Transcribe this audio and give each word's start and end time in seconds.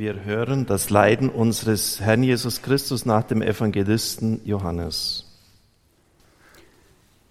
Wir 0.00 0.24
hören 0.24 0.64
das 0.64 0.88
Leiden 0.88 1.28
unseres 1.28 2.00
Herrn 2.00 2.22
Jesus 2.22 2.62
Christus 2.62 3.04
nach 3.04 3.22
dem 3.22 3.42
Evangelisten 3.42 4.40
Johannes. 4.46 5.26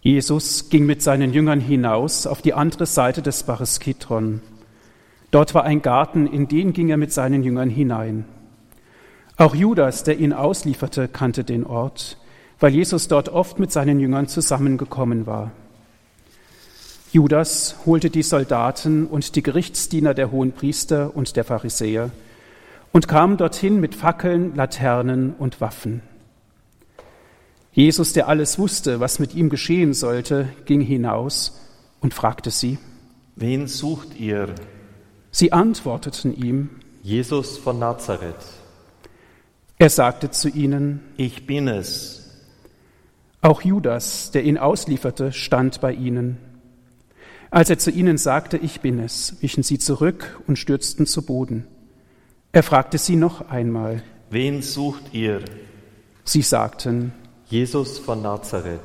Jesus 0.01 0.69
ging 0.69 0.85
mit 0.85 1.01
seinen 1.01 1.33
Jüngern 1.33 1.61
hinaus 1.61 2.27
auf 2.27 2.43
die 2.43 2.53
andere 2.53 2.85
Seite 2.85 3.23
des 3.23 3.41
Baches 3.41 3.79
Kidron. 3.79 4.43
Dort 5.31 5.55
war 5.55 5.63
ein 5.63 5.81
Garten, 5.81 6.27
in 6.27 6.47
den 6.47 6.71
ging 6.71 6.89
er 6.89 6.97
mit 6.97 7.11
seinen 7.11 7.41
Jüngern 7.41 7.71
hinein. 7.71 8.25
Auch 9.35 9.55
Judas, 9.55 10.03
der 10.03 10.19
ihn 10.19 10.31
auslieferte, 10.31 11.07
kannte 11.07 11.43
den 11.43 11.65
Ort, 11.65 12.17
weil 12.59 12.75
Jesus 12.75 13.07
dort 13.07 13.29
oft 13.29 13.57
mit 13.57 13.71
seinen 13.71 13.99
Jüngern 13.99 14.27
zusammengekommen 14.27 15.25
war. 15.25 15.49
Judas 17.11 17.77
holte 17.87 18.11
die 18.11 18.21
Soldaten 18.21 19.07
und 19.07 19.35
die 19.35 19.41
Gerichtsdiener 19.41 20.13
der 20.13 20.29
hohen 20.29 20.51
Priester 20.51 21.15
und 21.15 21.35
der 21.35 21.45
Pharisäer 21.45 22.11
und 22.91 23.07
kam 23.07 23.37
dorthin 23.37 23.79
mit 23.79 23.95
Fackeln, 23.95 24.55
Laternen 24.55 25.33
und 25.33 25.61
Waffen. 25.61 26.01
Jesus, 27.71 28.13
der 28.13 28.27
alles 28.27 28.57
wusste, 28.57 28.99
was 28.99 29.19
mit 29.19 29.35
ihm 29.35 29.49
geschehen 29.49 29.93
sollte, 29.93 30.49
ging 30.65 30.81
hinaus 30.81 31.59
und 32.01 32.13
fragte 32.13 32.51
sie, 32.51 32.77
Wen 33.35 33.67
sucht 33.67 34.19
ihr? 34.19 34.53
Sie 35.31 35.53
antworteten 35.53 36.35
ihm, 36.35 36.69
Jesus 37.03 37.57
von 37.57 37.79
Nazareth. 37.79 38.35
Er 39.77 39.89
sagte 39.89 40.29
zu 40.31 40.49
ihnen, 40.49 41.01
Ich 41.15 41.45
bin 41.45 41.67
es. 41.67 42.15
auch 43.41 43.61
Judas, 43.61 44.31
der 44.31 44.43
ihn 44.43 44.57
auslieferte, 44.57 45.31
stand 45.31 45.79
bei 45.79 45.93
ihnen. 45.93 46.37
Als 47.51 47.69
er 47.69 47.79
zu 47.79 47.89
ihnen 47.89 48.17
sagte, 48.17 48.57
ich 48.57 48.81
bin 48.81 48.99
es, 48.99 49.41
wichen 49.41 49.63
sie 49.63 49.79
zurück 49.79 50.41
und 50.47 50.59
stürzten 50.59 51.05
zu 51.05 51.25
Boden. 51.25 51.65
Er 52.51 52.63
fragte 52.63 52.97
sie 52.97 53.15
noch 53.15 53.49
einmal. 53.49 54.01
Wen 54.31 54.63
sucht 54.63 55.13
ihr? 55.13 55.41
Sie 56.23 56.41
sagten, 56.41 57.13
Jesus 57.47 57.99
von 57.99 58.23
Nazareth. 58.23 58.81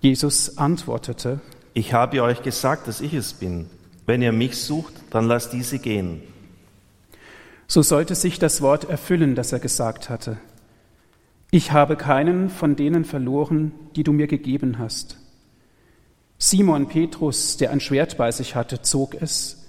Jesus 0.00 0.58
antwortete, 0.58 1.40
Ich 1.72 1.94
habe 1.94 2.22
euch 2.22 2.42
gesagt, 2.42 2.86
dass 2.86 3.00
ich 3.00 3.14
es 3.14 3.32
bin. 3.32 3.70
Wenn 4.04 4.20
ihr 4.20 4.32
mich 4.32 4.56
sucht, 4.58 4.92
dann 5.10 5.26
lasst 5.26 5.54
diese 5.54 5.78
gehen. 5.78 6.22
so 7.66 7.80
sollte 7.80 8.14
sich 8.14 8.38
das 8.38 8.60
Wort 8.60 8.84
erfüllen, 8.84 9.34
das 9.34 9.52
er 9.52 9.60
gesagt 9.60 10.10
hatte. 10.10 10.36
Ich 11.50 11.72
habe 11.72 11.96
keinen 11.96 12.50
von 12.50 12.76
denen 12.76 13.06
verloren, 13.06 13.72
die 13.96 14.02
du 14.02 14.12
mir 14.12 14.26
gegeben 14.26 14.78
hast. 14.78 15.18
Simon 16.36 16.88
Petrus, 16.88 17.56
der 17.56 17.70
ein 17.70 17.80
Schwert 17.80 18.18
bei 18.18 18.30
sich 18.30 18.54
hatte, 18.54 18.82
zog 18.82 19.14
es, 19.14 19.63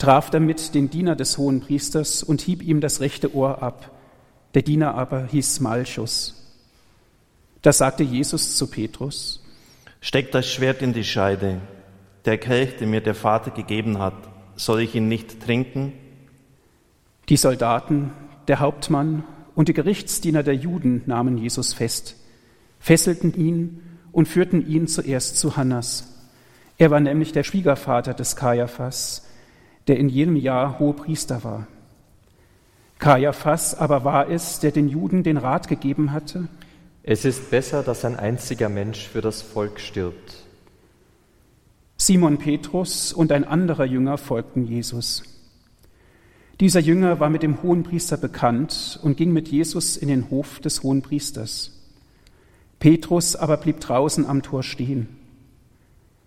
traf 0.00 0.30
damit 0.30 0.74
den 0.74 0.90
Diener 0.90 1.14
des 1.14 1.38
hohen 1.38 1.60
Priesters 1.60 2.22
und 2.22 2.40
hieb 2.40 2.62
ihm 2.62 2.80
das 2.80 3.00
rechte 3.00 3.34
Ohr 3.34 3.62
ab. 3.62 3.90
Der 4.54 4.62
Diener 4.62 4.94
aber 4.94 5.26
hieß 5.26 5.60
Malchus. 5.60 6.36
Da 7.62 7.72
sagte 7.72 8.02
Jesus 8.02 8.56
zu 8.56 8.66
Petrus, 8.68 9.44
Steckt 10.00 10.34
das 10.34 10.50
Schwert 10.50 10.80
in 10.80 10.94
die 10.94 11.04
Scheide. 11.04 11.60
Der 12.24 12.38
Kelch, 12.38 12.78
den 12.78 12.90
mir 12.90 13.02
der 13.02 13.14
Vater 13.14 13.50
gegeben 13.50 13.98
hat, 13.98 14.14
soll 14.56 14.80
ich 14.80 14.94
ihn 14.94 15.08
nicht 15.08 15.42
trinken? 15.42 15.92
Die 17.28 17.36
Soldaten, 17.36 18.12
der 18.48 18.60
Hauptmann 18.60 19.24
und 19.54 19.68
die 19.68 19.74
Gerichtsdiener 19.74 20.42
der 20.42 20.54
Juden 20.54 21.02
nahmen 21.04 21.36
Jesus 21.36 21.74
fest, 21.74 22.16
fesselten 22.78 23.34
ihn 23.34 23.82
und 24.10 24.26
führten 24.26 24.66
ihn 24.66 24.86
zuerst 24.86 25.38
zu 25.38 25.58
Hannas. 25.58 26.14
Er 26.78 26.90
war 26.90 27.00
nämlich 27.00 27.32
der 27.32 27.44
Schwiegervater 27.44 28.14
des 28.14 28.36
Kaiaphas, 28.36 29.26
der 29.90 29.98
in 29.98 30.08
jedem 30.08 30.36
Jahr 30.36 30.78
Hohepriester 30.78 31.42
war. 31.42 31.66
Kaiaphas 33.00 33.74
aber 33.74 34.04
war 34.04 34.30
es, 34.30 34.60
der 34.60 34.70
den 34.70 34.88
Juden 34.88 35.24
den 35.24 35.36
Rat 35.36 35.66
gegeben 35.66 36.12
hatte, 36.12 36.46
Es 37.02 37.24
ist 37.24 37.50
besser, 37.50 37.82
dass 37.82 38.04
ein 38.04 38.16
einziger 38.16 38.68
Mensch 38.68 39.08
für 39.08 39.20
das 39.20 39.42
Volk 39.42 39.80
stirbt. 39.80 40.44
Simon 41.96 42.38
Petrus 42.38 43.12
und 43.12 43.32
ein 43.32 43.42
anderer 43.42 43.84
Jünger 43.84 44.16
folgten 44.16 44.64
Jesus. 44.64 45.24
Dieser 46.60 46.78
Jünger 46.78 47.18
war 47.18 47.28
mit 47.28 47.42
dem 47.42 47.60
Hohenpriester 47.64 48.16
bekannt 48.16 49.00
und 49.02 49.16
ging 49.16 49.32
mit 49.32 49.48
Jesus 49.48 49.96
in 49.96 50.06
den 50.06 50.30
Hof 50.30 50.60
des 50.60 50.84
Hohenpriesters. 50.84 51.72
Petrus 52.78 53.34
aber 53.34 53.56
blieb 53.56 53.80
draußen 53.80 54.24
am 54.24 54.42
Tor 54.42 54.62
stehen. 54.62 55.20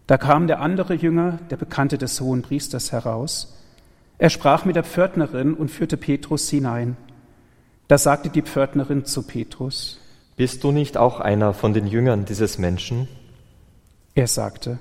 Da 0.05 0.17
kam 0.17 0.47
der 0.47 0.59
andere 0.59 0.95
Jünger, 0.95 1.39
der 1.49 1.57
Bekannte 1.57 1.97
des 1.97 2.19
Hohenpriesters, 2.19 2.91
heraus. 2.91 3.57
Er 4.23 4.29
sprach 4.29 4.63
mit 4.63 4.77
der 4.77 4.85
Pförtnerin 4.85 5.53
und 5.53 5.69
führte 5.69 5.97
Petrus 5.97 6.49
hinein. 6.49 6.95
Da 7.89 7.97
sagte 7.97 8.29
die 8.29 8.41
Pförtnerin 8.41 9.03
zu 9.03 9.23
Petrus. 9.23 9.99
Bist 10.37 10.63
du 10.63 10.71
nicht 10.71 10.95
auch 10.95 11.19
einer 11.19 11.53
von 11.53 11.73
den 11.73 11.87
Jüngern 11.87 12.23
dieses 12.23 12.57
Menschen? 12.57 13.09
Er 14.15 14.27
sagte, 14.27 14.79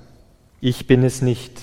Ich 0.61 0.87
bin 0.87 1.03
es 1.03 1.21
nicht. 1.21 1.59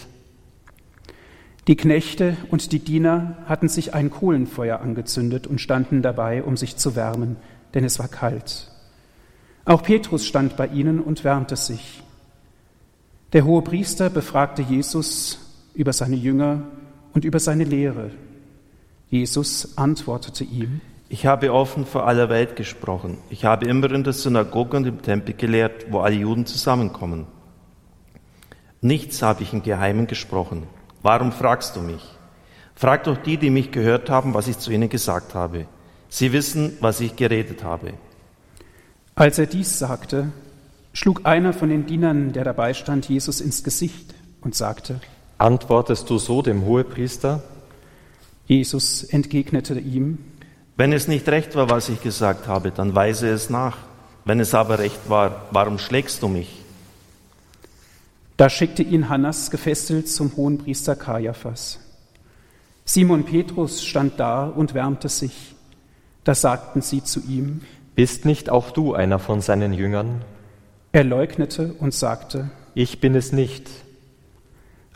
Die 1.69 1.77
Knechte 1.77 2.37
und 2.51 2.73
die 2.73 2.81
Diener 2.81 3.39
hatten 3.47 3.71
sich 3.71 3.95
ein 3.95 4.11
Kohlenfeuer 4.11 4.81
angezündet 4.81 5.47
und 5.47 5.59
standen 5.59 6.03
dabei, 6.03 6.43
um 6.43 6.59
sich 6.59 6.77
zu 6.77 6.97
wärmen, 6.97 7.37
denn 7.73 7.85
es 7.85 7.99
war 7.99 8.09
kalt. 8.09 8.71
Auch 9.65 9.83
Petrus 9.83 10.27
stand 10.27 10.55
bei 10.59 10.67
ihnen 10.67 11.01
und 11.01 11.25
wärmte 11.25 11.57
sich. 11.57 12.03
Der 13.33 13.47
hohe 13.47 13.63
Priester 13.63 14.11
befragte 14.11 14.61
Jesus 14.61 15.39
über 15.73 15.95
seine 15.95 16.17
Jünger 16.17 16.65
und 17.13 17.25
über 17.25 17.39
seine 17.39 17.65
Lehre. 17.65 18.11
Jesus 19.09 19.77
antwortete 19.77 20.45
ihm, 20.45 20.81
Ich 21.09 21.27
habe 21.27 21.53
offen 21.53 21.85
vor 21.85 22.07
aller 22.07 22.29
Welt 22.29 22.55
gesprochen. 22.57 23.19
Ich 23.29 23.45
habe 23.45 23.67
immer 23.67 23.91
in 23.91 24.05
der 24.05 24.13
Synagoge 24.13 24.77
und 24.77 24.87
im 24.87 25.03
Tempel 25.03 25.35
gelehrt, 25.35 25.87
wo 25.91 26.01
alle 26.01 26.17
Juden 26.17 26.47
zusammenkommen. 26.47 27.27
Nichts 28.81 29.21
habe 29.21 29.43
ich 29.43 29.53
im 29.53 29.63
Geheimen 29.63 30.07
gesprochen. 30.07 30.63
Warum 31.03 31.33
fragst 31.33 31.77
du 31.77 31.81
mich? 31.81 32.03
Frag 32.75 33.05
doch 33.05 33.19
die, 33.19 33.37
die 33.37 33.51
mich 33.51 33.73
gehört 33.73 34.09
haben, 34.09 34.33
was 34.33 34.49
ich 34.49 34.59
zu 34.59 34.71
ihnen 34.71 34.89
gesagt 34.89 35.35
habe. 35.35 35.67
Sie 36.09 36.33
wissen, 36.33 36.79
was 36.81 37.01
ich 37.01 37.17
geredet 37.17 37.63
habe. 37.63 37.93
Als 39.15 39.39
er 39.39 39.47
dies 39.47 39.79
sagte, 39.79 40.33
schlug 40.93 41.27
einer 41.27 41.53
von 41.53 41.69
den 41.69 41.85
Dienern, 41.87 42.33
der 42.33 42.45
dabei 42.45 42.73
stand, 42.73 43.09
Jesus 43.09 43.41
ins 43.41 43.65
Gesicht 43.65 44.15
und 44.41 44.55
sagte, 44.55 45.01
Antwortest 45.41 46.11
du 46.11 46.19
so 46.19 46.43
dem 46.43 46.67
Hohepriester? 46.67 47.43
Jesus 48.47 49.05
entgegnete 49.05 49.79
ihm, 49.81 50.19
Wenn 50.77 50.93
es 50.93 51.09
nicht 51.09 51.27
recht 51.29 51.57
war, 51.57 51.71
was 51.71 51.89
ich 51.89 52.03
gesagt 52.03 52.47
habe, 52.47 52.71
dann 52.71 52.95
weise 52.95 53.29
es 53.31 53.49
nach. 53.49 53.79
Wenn 54.27 54.39
es 54.39 54.55
aber 54.55 54.79
recht 54.79 55.09
war, 55.09 55.47
warum 55.51 55.79
schlägst 55.79 56.23
du 56.23 56.29
mich? 56.29 56.63
Da 58.37 58.51
schickte 58.51 58.83
ihn 58.83 59.09
Hannas 59.09 59.51
gefesselt 59.51 60.11
zum 60.11 60.37
Hohenpriester 60.37 60.95
Kaiaphas. 60.95 61.79
Simon 62.85 63.25
Petrus 63.25 63.83
stand 63.83 64.21
da 64.21 64.47
und 64.47 64.75
wärmte 64.75 65.09
sich. 65.09 65.55
Da 66.25 66.35
sagten 66.35 66.83
sie 66.83 67.03
zu 67.03 67.21
ihm, 67.21 67.63
Bist 67.95 68.27
nicht 68.27 68.51
auch 68.51 68.73
du 68.73 68.93
einer 68.93 69.19
von 69.19 69.41
seinen 69.41 69.73
Jüngern? 69.73 70.23
er 70.93 71.05
leugnete 71.05 71.73
und 71.79 71.95
sagte, 71.95 72.51
Ich 72.75 73.01
bin 73.01 73.15
es 73.15 73.33
nicht. 73.33 73.71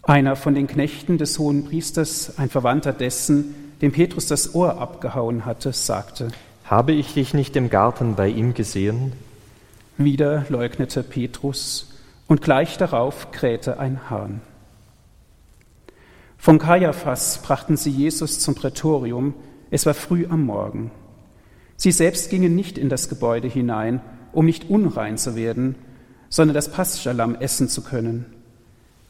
Einer 0.07 0.37
von 0.37 0.55
den 0.55 0.67
Knechten 0.67 1.19
des 1.19 1.39
Hohenpriesters, 1.39 2.39
ein 2.39 2.51
Verwandter 2.51 2.93
dessen, 2.93 3.55
dem 3.81 3.93
Petrus 3.93 4.27
das 4.27 4.55
Ohr 4.55 4.79
abgehauen 4.79 5.45
hatte, 5.45 5.73
sagte, 5.73 6.29
Habe 6.65 6.93
ich 6.93 7.15
dich 7.15 7.35
nicht 7.35 7.57
im 7.57 7.71
Garten 7.71 8.15
bei 8.15 8.29
ihm 8.29 8.55
gesehen? 8.55 9.13
wieder 9.97 10.45
leugnete 10.49 11.03
Petrus 11.03 11.93
und 12.27 12.43
gleich 12.43 12.77
darauf 12.79 13.31
krähte 13.31 13.79
ein 13.79 14.11
Hahn. 14.11 14.41
Von 16.37 16.59
Kaiaphas 16.59 17.41
brachten 17.43 17.77
sie 17.77 17.91
Jesus 17.91 18.41
zum 18.41 18.55
Prätorium. 18.55 19.35
Es 19.71 19.87
war 19.87 19.95
früh 19.95 20.27
am 20.29 20.45
Morgen. 20.45 20.91
Sie 21.77 21.93
selbst 21.93 22.29
gingen 22.29 22.55
nicht 22.55 22.77
in 22.77 22.89
das 22.89 23.09
Gebäude 23.09 23.49
hinein, 23.49 24.01
um 24.33 24.47
nicht 24.47 24.69
unrein 24.69 25.17
zu 25.17 25.37
werden, 25.37 25.77
sondern 26.29 26.55
das 26.55 26.71
Paschalamm 26.71 27.37
essen 27.37 27.69
zu 27.69 27.83
können. 27.83 28.27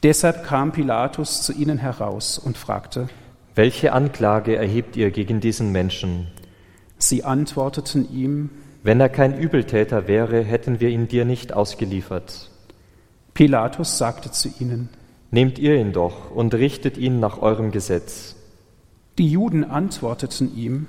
Deshalb 0.05 0.45
kam 0.45 0.71
Pilatus 0.71 1.43
zu 1.43 1.55
ihnen 1.55 1.79
heraus 1.79 2.37
und 2.37 2.59
fragte. 2.59 3.09
Welche 3.55 3.95
Anklage 3.95 4.55
erhebt 4.55 4.97
ihr 4.97 5.11
gegen 5.11 5.41
diesen 5.41 5.73
Menschen? 5.73 6.27
Sie 6.99 7.25
antworteten 7.25 8.13
ihm. 8.13 8.51
Wenn 8.83 9.01
er 9.01 9.09
kein 9.09 9.39
Übeltäter 9.39 10.07
wäre, 10.07 10.45
hätten 10.45 10.79
wir 10.79 10.91
ihn 10.91 11.09
dir 11.09 11.25
nicht 11.25 11.55
ausgeliefert. 11.55 12.51
Pilatus 13.33 13.97
sagte 13.97 14.31
zu 14.31 14.51
ihnen. 14.61 14.91
Nehmt 15.31 15.59
ihr 15.59 15.75
ihn 15.77 15.95
doch 15.95 16.31
und 16.31 16.53
richtet 16.53 16.99
ihn 16.99 17.19
nach 17.19 17.41
eurem 17.41 17.71
Gesetz. 17.71 18.37
Die 19.17 19.31
Juden 19.31 19.65
antworteten 19.65 20.55
ihm. 20.55 20.87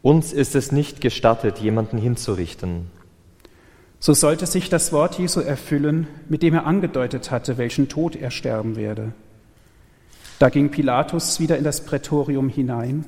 Uns 0.00 0.32
ist 0.32 0.54
es 0.54 0.72
nicht 0.72 1.02
gestattet, 1.02 1.58
jemanden 1.58 1.98
hinzurichten. 1.98 2.90
So 4.00 4.14
sollte 4.14 4.46
sich 4.46 4.68
das 4.68 4.92
Wort 4.92 5.18
Jesu 5.18 5.40
erfüllen, 5.40 6.06
mit 6.28 6.42
dem 6.42 6.54
er 6.54 6.66
angedeutet 6.66 7.30
hatte, 7.30 7.58
welchen 7.58 7.88
Tod 7.88 8.14
er 8.14 8.30
sterben 8.30 8.76
werde. 8.76 9.12
Da 10.38 10.50
ging 10.50 10.70
Pilatus 10.70 11.40
wieder 11.40 11.58
in 11.58 11.64
das 11.64 11.84
Prätorium 11.84 12.48
hinein, 12.48 13.04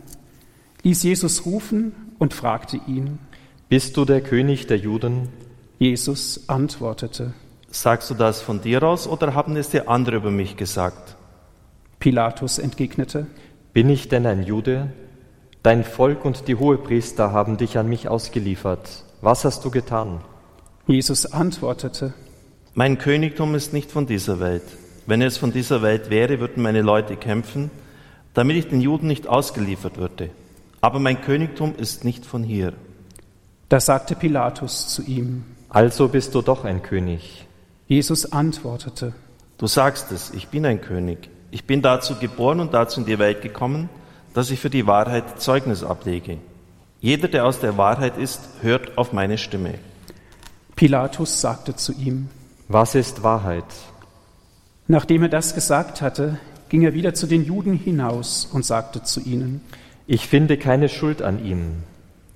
ließ 0.82 1.04
Jesus 1.04 1.46
rufen 1.46 1.92
und 2.18 2.34
fragte 2.34 2.80
ihn, 2.88 3.20
Bist 3.68 3.96
du 3.96 4.04
der 4.04 4.20
König 4.20 4.66
der 4.66 4.78
Juden? 4.78 5.28
Jesus 5.78 6.48
antwortete, 6.48 7.34
Sagst 7.70 8.10
du 8.10 8.14
das 8.14 8.42
von 8.42 8.60
dir 8.60 8.82
aus 8.82 9.06
oder 9.06 9.34
haben 9.34 9.54
es 9.54 9.68
dir 9.68 9.88
andere 9.88 10.16
über 10.16 10.32
mich 10.32 10.56
gesagt? 10.56 11.16
Pilatus 12.00 12.58
entgegnete, 12.58 13.28
Bin 13.72 13.88
ich 13.88 14.08
denn 14.08 14.26
ein 14.26 14.42
Jude? 14.42 14.92
Dein 15.62 15.84
Volk 15.84 16.24
und 16.24 16.48
die 16.48 16.56
Hohepriester 16.56 17.30
haben 17.32 17.58
dich 17.58 17.78
an 17.78 17.88
mich 17.88 18.08
ausgeliefert. 18.08 19.04
Was 19.20 19.44
hast 19.44 19.64
du 19.64 19.70
getan? 19.70 20.20
Jesus 20.90 21.24
antwortete, 21.24 22.14
Mein 22.74 22.98
Königtum 22.98 23.54
ist 23.54 23.72
nicht 23.72 23.92
von 23.92 24.06
dieser 24.06 24.40
Welt. 24.40 24.64
Wenn 25.06 25.22
es 25.22 25.38
von 25.38 25.52
dieser 25.52 25.82
Welt 25.82 26.10
wäre, 26.10 26.40
würden 26.40 26.64
meine 26.64 26.82
Leute 26.82 27.16
kämpfen, 27.16 27.70
damit 28.34 28.56
ich 28.56 28.66
den 28.70 28.80
Juden 28.80 29.06
nicht 29.06 29.28
ausgeliefert 29.28 29.98
würde. 29.98 30.30
Aber 30.80 30.98
mein 30.98 31.20
Königtum 31.20 31.76
ist 31.76 32.04
nicht 32.04 32.26
von 32.26 32.42
hier. 32.42 32.72
da 33.68 33.78
sagte 33.78 34.16
Pilatus 34.16 34.88
zu 34.88 35.02
ihm, 35.02 35.44
Also 35.68 36.08
bist 36.08 36.34
du 36.34 36.42
doch 36.42 36.64
ein 36.64 36.82
König. 36.82 37.46
Jesus 37.86 38.32
antwortete, 38.32 39.12
Du 39.58 39.68
sagst 39.68 40.10
es, 40.10 40.32
ich 40.34 40.48
bin 40.48 40.66
ein 40.66 40.80
König. 40.80 41.30
Ich 41.52 41.66
bin 41.66 41.82
dazu 41.82 42.16
geboren 42.16 42.58
und 42.58 42.74
dazu 42.74 42.98
in 42.98 43.06
die 43.06 43.20
Welt 43.20 43.42
gekommen, 43.42 43.88
dass 44.34 44.50
ich 44.50 44.58
für 44.58 44.70
die 44.70 44.88
Wahrheit 44.88 45.40
Zeugnis 45.40 45.84
ablege. 45.84 46.38
Jeder, 47.00 47.28
der 47.28 47.46
aus 47.46 47.60
der 47.60 47.78
Wahrheit 47.78 48.18
ist, 48.18 48.40
hört 48.60 48.98
auf 48.98 49.12
meine 49.12 49.38
Stimme. 49.38 49.78
Pilatus 50.80 51.42
sagte 51.42 51.76
zu 51.76 51.92
ihm, 51.92 52.30
Was 52.66 52.94
ist 52.94 53.22
Wahrheit? 53.22 53.66
Nachdem 54.88 55.24
er 55.24 55.28
das 55.28 55.54
gesagt 55.54 56.00
hatte, 56.00 56.38
ging 56.70 56.80
er 56.80 56.94
wieder 56.94 57.12
zu 57.12 57.26
den 57.26 57.44
Juden 57.44 57.74
hinaus 57.74 58.48
und 58.50 58.64
sagte 58.64 59.02
zu 59.02 59.20
ihnen, 59.20 59.60
Ich 60.06 60.26
finde 60.26 60.56
keine 60.56 60.88
Schuld 60.88 61.20
an 61.20 61.44
ihm. 61.44 61.82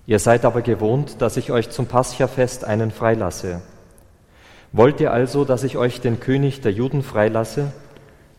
Ihr 0.06 0.19
seid 0.19 0.44
aber 0.44 0.61
gewohnt, 0.61 1.23
dass 1.23 1.38
ich 1.38 1.52
euch 1.52 1.70
zum 1.70 1.87
Paschafest 1.87 2.64
einen 2.64 2.91
freilasse. 2.91 3.62
Wollt 4.73 5.00
ihr 5.00 5.11
also, 5.11 5.46
dass 5.46 5.64
ich 5.64 5.79
euch 5.79 6.02
den 6.02 6.20
König 6.20 6.61
der 6.61 6.73
Juden 6.73 7.02
freilasse? 7.02 7.73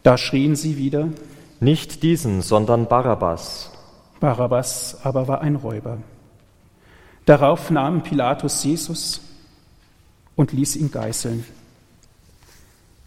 da 0.04 0.20
schrien 0.20 0.56
sie 0.56 0.78
wieder, 0.78 1.08
Nicht 1.60 2.04
diesen, 2.04 2.44
sondern 2.44 2.86
Barabbas. 2.86 3.72
Barabbas 4.20 5.00
aber 5.04 5.28
war 5.28 5.42
ein 5.42 5.56
Räuber. 5.56 5.98
Darauf 7.26 7.72
nahm 7.72 8.04
Pilatus 8.04 8.64
Jesus 8.64 9.22
und 10.36 10.52
ließ 10.52 10.76
ihn 10.76 10.92
geißeln. 10.92 11.46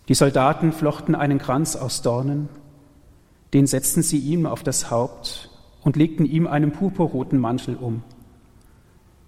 Die 0.09 0.15
Soldaten 0.15 0.73
flochten 0.73 1.15
einen 1.15 1.39
Kranz 1.39 1.77
aus 1.77 2.03
Dornen, 2.03 2.49
den 3.53 3.67
setzten 3.67 4.03
sie 4.03 4.19
ihm 4.19 4.47
auf 4.47 4.63
das 4.63 4.91
Haupt 4.91 5.51
und 5.83 5.97
legten 5.97 6.25
ihm 6.27 6.47
einen 6.47 6.73
purpurroten 6.73 7.39
Mantel 7.39 7.77
um. 7.77 8.03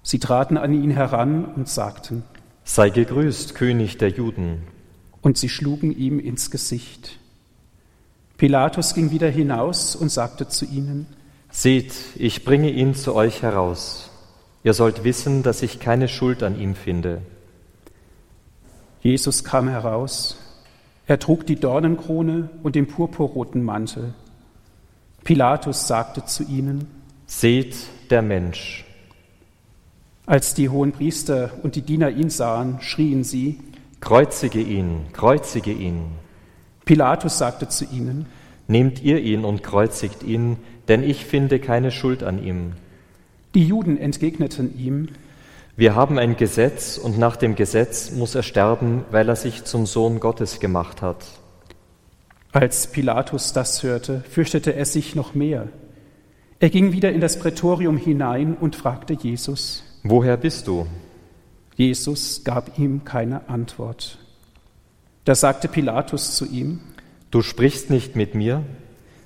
Sie 0.02 0.18
traten 0.18 0.56
an 0.56 0.72
ihn 0.72 0.90
heran 0.90 1.44
und 1.44 1.68
sagten, 1.68 2.22
Sei 2.64 2.90
gegrüßt, 2.90 3.54
König 3.54 3.98
der 3.98 4.10
Juden. 4.10 4.62
und 5.22 5.36
sie 5.36 5.48
schlugen 5.50 5.94
ihm 5.94 6.18
ins 6.18 6.50
Gesicht. 6.50 7.18
Pilatus 8.38 8.94
ging 8.94 9.10
wieder 9.10 9.28
hinaus 9.28 9.94
und 9.94 10.10
sagte 10.10 10.48
zu 10.48 10.64
ihnen, 10.64 11.06
Seht, 11.50 11.92
ich 12.16 12.44
bringe 12.44 12.70
ihn 12.70 12.94
zu 12.94 13.14
euch 13.14 13.42
heraus. 13.42 14.10
Ihr 14.62 14.72
sollt 14.72 15.04
wissen, 15.04 15.42
dass 15.42 15.62
ich 15.62 15.80
keine 15.80 16.08
Schuld 16.08 16.42
an 16.42 16.58
ihm 16.58 16.74
finde. 16.74 17.22
Jesus 19.02 19.44
kam 19.44 19.68
heraus. 19.68 20.38
Er 21.06 21.18
trug 21.18 21.46
die 21.46 21.56
Dornenkrone 21.56 22.50
und 22.62 22.74
den 22.74 22.86
purpurroten 22.86 23.62
Mantel. 23.62 24.14
Pilatus 25.24 25.86
sagte 25.86 26.24
zu 26.24 26.44
ihnen, 26.44 26.86
Seht 27.26 27.76
der 28.10 28.22
Mensch. 28.22 28.84
als 30.26 30.54
die 30.54 30.68
hohen 30.68 30.92
Priester 30.92 31.50
und 31.62 31.74
die 31.74 31.82
Diener 31.82 32.10
ihn 32.10 32.30
sahen, 32.30 32.78
schrien 32.80 33.24
sie. 33.24 33.58
Kreuzige 34.00 34.60
ihn, 34.60 35.06
kreuzige 35.12 35.72
ihn. 35.72 36.02
Pilatus 36.84 37.38
sagte 37.38 37.68
zu 37.68 37.84
ihnen, 37.86 38.26
Nehmt 38.68 39.02
ihr 39.02 39.18
ihn 39.20 39.44
und 39.44 39.64
kreuzigt 39.64 40.22
ihn, 40.22 40.58
denn 40.86 41.02
ich 41.02 41.24
finde 41.24 41.58
keine 41.58 41.90
Schuld 41.90 42.22
an 42.22 42.42
ihm. 42.42 42.72
die 43.54 43.66
Juden 43.66 43.98
entgegneten 43.98 44.78
ihm, 44.78 45.08
Wir 45.80 45.94
haben 45.94 46.18
ein 46.18 46.36
Gesetz 46.36 46.98
und 46.98 47.16
nach 47.16 47.36
dem 47.36 47.54
Gesetz 47.54 48.10
muss 48.10 48.34
er 48.34 48.42
sterben, 48.42 49.02
weil 49.10 49.30
er 49.30 49.34
sich 49.34 49.64
zum 49.64 49.86
Sohn 49.86 50.20
Gottes 50.20 50.60
gemacht 50.60 51.00
hat. 51.00 51.24
als 52.52 52.88
Pilatus 52.88 53.54
das 53.54 53.82
hörte, 53.82 54.22
fürchtete 54.28 54.74
er 54.74 54.84
sich 54.84 55.14
noch 55.14 55.34
mehr. 55.34 55.68
Er 56.58 56.68
ging 56.68 56.92
wieder 56.92 57.10
in 57.10 57.22
das 57.22 57.38
Prätorium 57.38 57.96
hinein 57.96 58.58
und 58.60 58.76
fragte 58.76 59.14
Jesus. 59.14 59.82
Woher 60.02 60.36
bist 60.36 60.66
du? 60.66 60.86
Jesus 61.76 62.44
gab 62.44 62.78
ihm 62.78 63.04
keine 63.04 63.48
Antwort. 63.48 64.18
Da 65.24 65.34
sagte 65.34 65.66
Pilatus 65.66 66.34
zu 66.34 66.44
ihm, 66.44 66.80
Du 67.30 67.40
sprichst 67.40 67.88
nicht 67.88 68.16
mit 68.16 68.34
mir? 68.34 68.64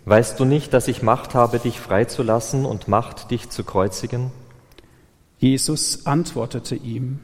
Weißt 0.04 0.38
du 0.38 0.44
nicht, 0.44 0.72
dass 0.72 0.86
ich 0.86 1.02
Macht 1.02 1.34
habe, 1.34 1.58
dich 1.58 1.80
freizulassen 1.80 2.64
und 2.64 2.86
Macht, 2.86 3.32
dich 3.32 3.50
zu 3.50 3.64
kreuzigen? 3.64 4.30
Jesus 5.38 6.06
antwortete 6.06 6.74
ihm, 6.74 7.20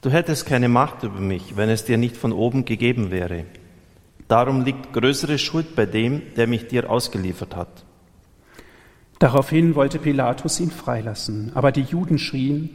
Du 0.00 0.10
hättest 0.10 0.44
keine 0.44 0.68
Macht 0.68 1.02
über 1.02 1.18
mich, 1.18 1.56
wenn 1.56 1.70
es 1.70 1.84
dir 1.84 1.96
nicht 1.96 2.16
von 2.16 2.32
oben 2.32 2.66
gegeben 2.66 3.10
wäre. 3.10 3.46
Darum 4.28 4.62
liegt 4.62 4.92
größere 4.92 5.38
Schuld 5.38 5.74
bei 5.74 5.86
dem, 5.86 6.20
der 6.36 6.46
mich 6.46 6.66
dir 6.66 6.90
ausgeliefert 6.90 7.56
hat. 7.56 7.84
Daraufhin 9.18 9.74
wollte 9.74 9.98
Pilatus 9.98 10.60
ihn 10.60 10.70
freilassen, 10.70 11.52
aber 11.54 11.72
die 11.72 11.82
Juden 11.82 12.18
schrien, 12.18 12.70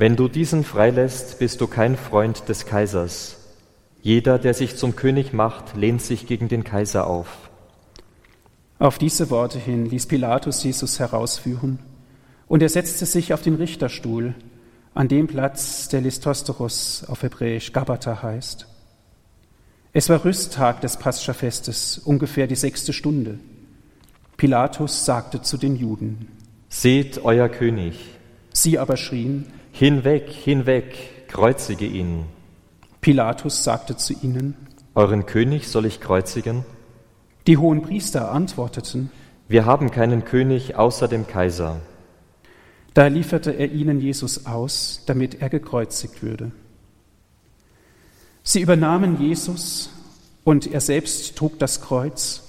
Wenn 0.00 0.14
du 0.14 0.28
diesen 0.28 0.62
freilässt, 0.62 1.40
bist 1.40 1.60
du 1.60 1.66
kein 1.66 1.96
Freund 1.96 2.48
des 2.48 2.66
Kaisers. 2.66 3.38
Jeder, 4.00 4.38
der 4.38 4.54
sich 4.54 4.76
zum 4.76 4.94
König 4.94 5.32
macht, 5.32 5.76
lehnt 5.76 6.02
sich 6.02 6.28
gegen 6.28 6.46
den 6.46 6.62
Kaiser 6.62 7.08
auf. 7.08 7.50
Auf 8.78 8.98
diese 8.98 9.28
Worte 9.30 9.58
hin 9.58 9.86
ließ 9.86 10.06
Pilatus 10.06 10.62
Jesus 10.62 11.00
herausführen, 11.00 11.80
und 12.48 12.62
er 12.62 12.68
setzte 12.68 13.06
sich 13.06 13.32
auf 13.32 13.42
den 13.42 13.54
Richterstuhl, 13.54 14.34
an 14.94 15.08
dem 15.08 15.26
Platz, 15.26 15.88
der 15.88 16.00
Listostoros 16.00 17.04
auf 17.06 17.22
Hebräisch 17.22 17.72
Gabata 17.72 18.22
heißt. 18.22 18.66
Es 19.92 20.08
war 20.08 20.24
Rüsttag 20.24 20.80
des 20.80 20.96
Paschafestes, 20.96 21.98
ungefähr 21.98 22.46
die 22.46 22.56
sechste 22.56 22.92
Stunde. 22.92 23.38
Pilatus 24.36 25.04
sagte 25.04 25.42
zu 25.42 25.56
den 25.56 25.76
Juden, 25.76 26.28
Seht 26.68 27.24
euer 27.24 27.48
König. 27.48 27.98
sie 28.52 28.78
aber 28.78 28.96
schrien, 28.96 29.46
Hinweg, 29.72 30.28
hinweg, 30.30 31.28
kreuzige 31.28 31.86
ihn. 31.86 32.24
Pilatus 33.00 33.62
sagte 33.64 33.96
zu 33.96 34.14
ihnen, 34.22 34.54
Euren 34.94 35.26
König 35.26 35.68
soll 35.68 35.86
ich 35.86 36.00
kreuzigen? 36.00 36.64
die 37.46 37.56
hohen 37.56 37.80
Priester 37.82 38.30
antworteten, 38.30 39.10
Wir 39.48 39.64
haben 39.64 39.90
keinen 39.90 40.24
König 40.26 40.76
außer 40.76 41.08
dem 41.08 41.26
Kaiser. 41.26 41.80
Da 42.98 43.06
lieferte 43.06 43.52
er 43.52 43.70
ihnen 43.70 44.00
Jesus 44.00 44.44
aus, 44.44 45.04
damit 45.06 45.40
er 45.40 45.48
gekreuzigt 45.48 46.20
würde. 46.20 46.50
Sie 48.42 48.60
übernahmen 48.60 49.20
Jesus 49.22 49.90
und 50.42 50.66
er 50.66 50.80
selbst 50.80 51.36
trug 51.36 51.60
das 51.60 51.80
Kreuz 51.80 52.42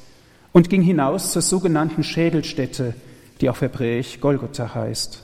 und 0.51 0.71
ging 0.71 0.81
hinaus 0.81 1.33
zur 1.33 1.43
sogenannten 1.43 2.03
Schädelstätte, 2.03 2.95
die 3.41 3.49
auf 3.51 3.61
Hebräisch 3.61 4.21
Golgotha 4.21 4.73
heißt. 4.73 5.23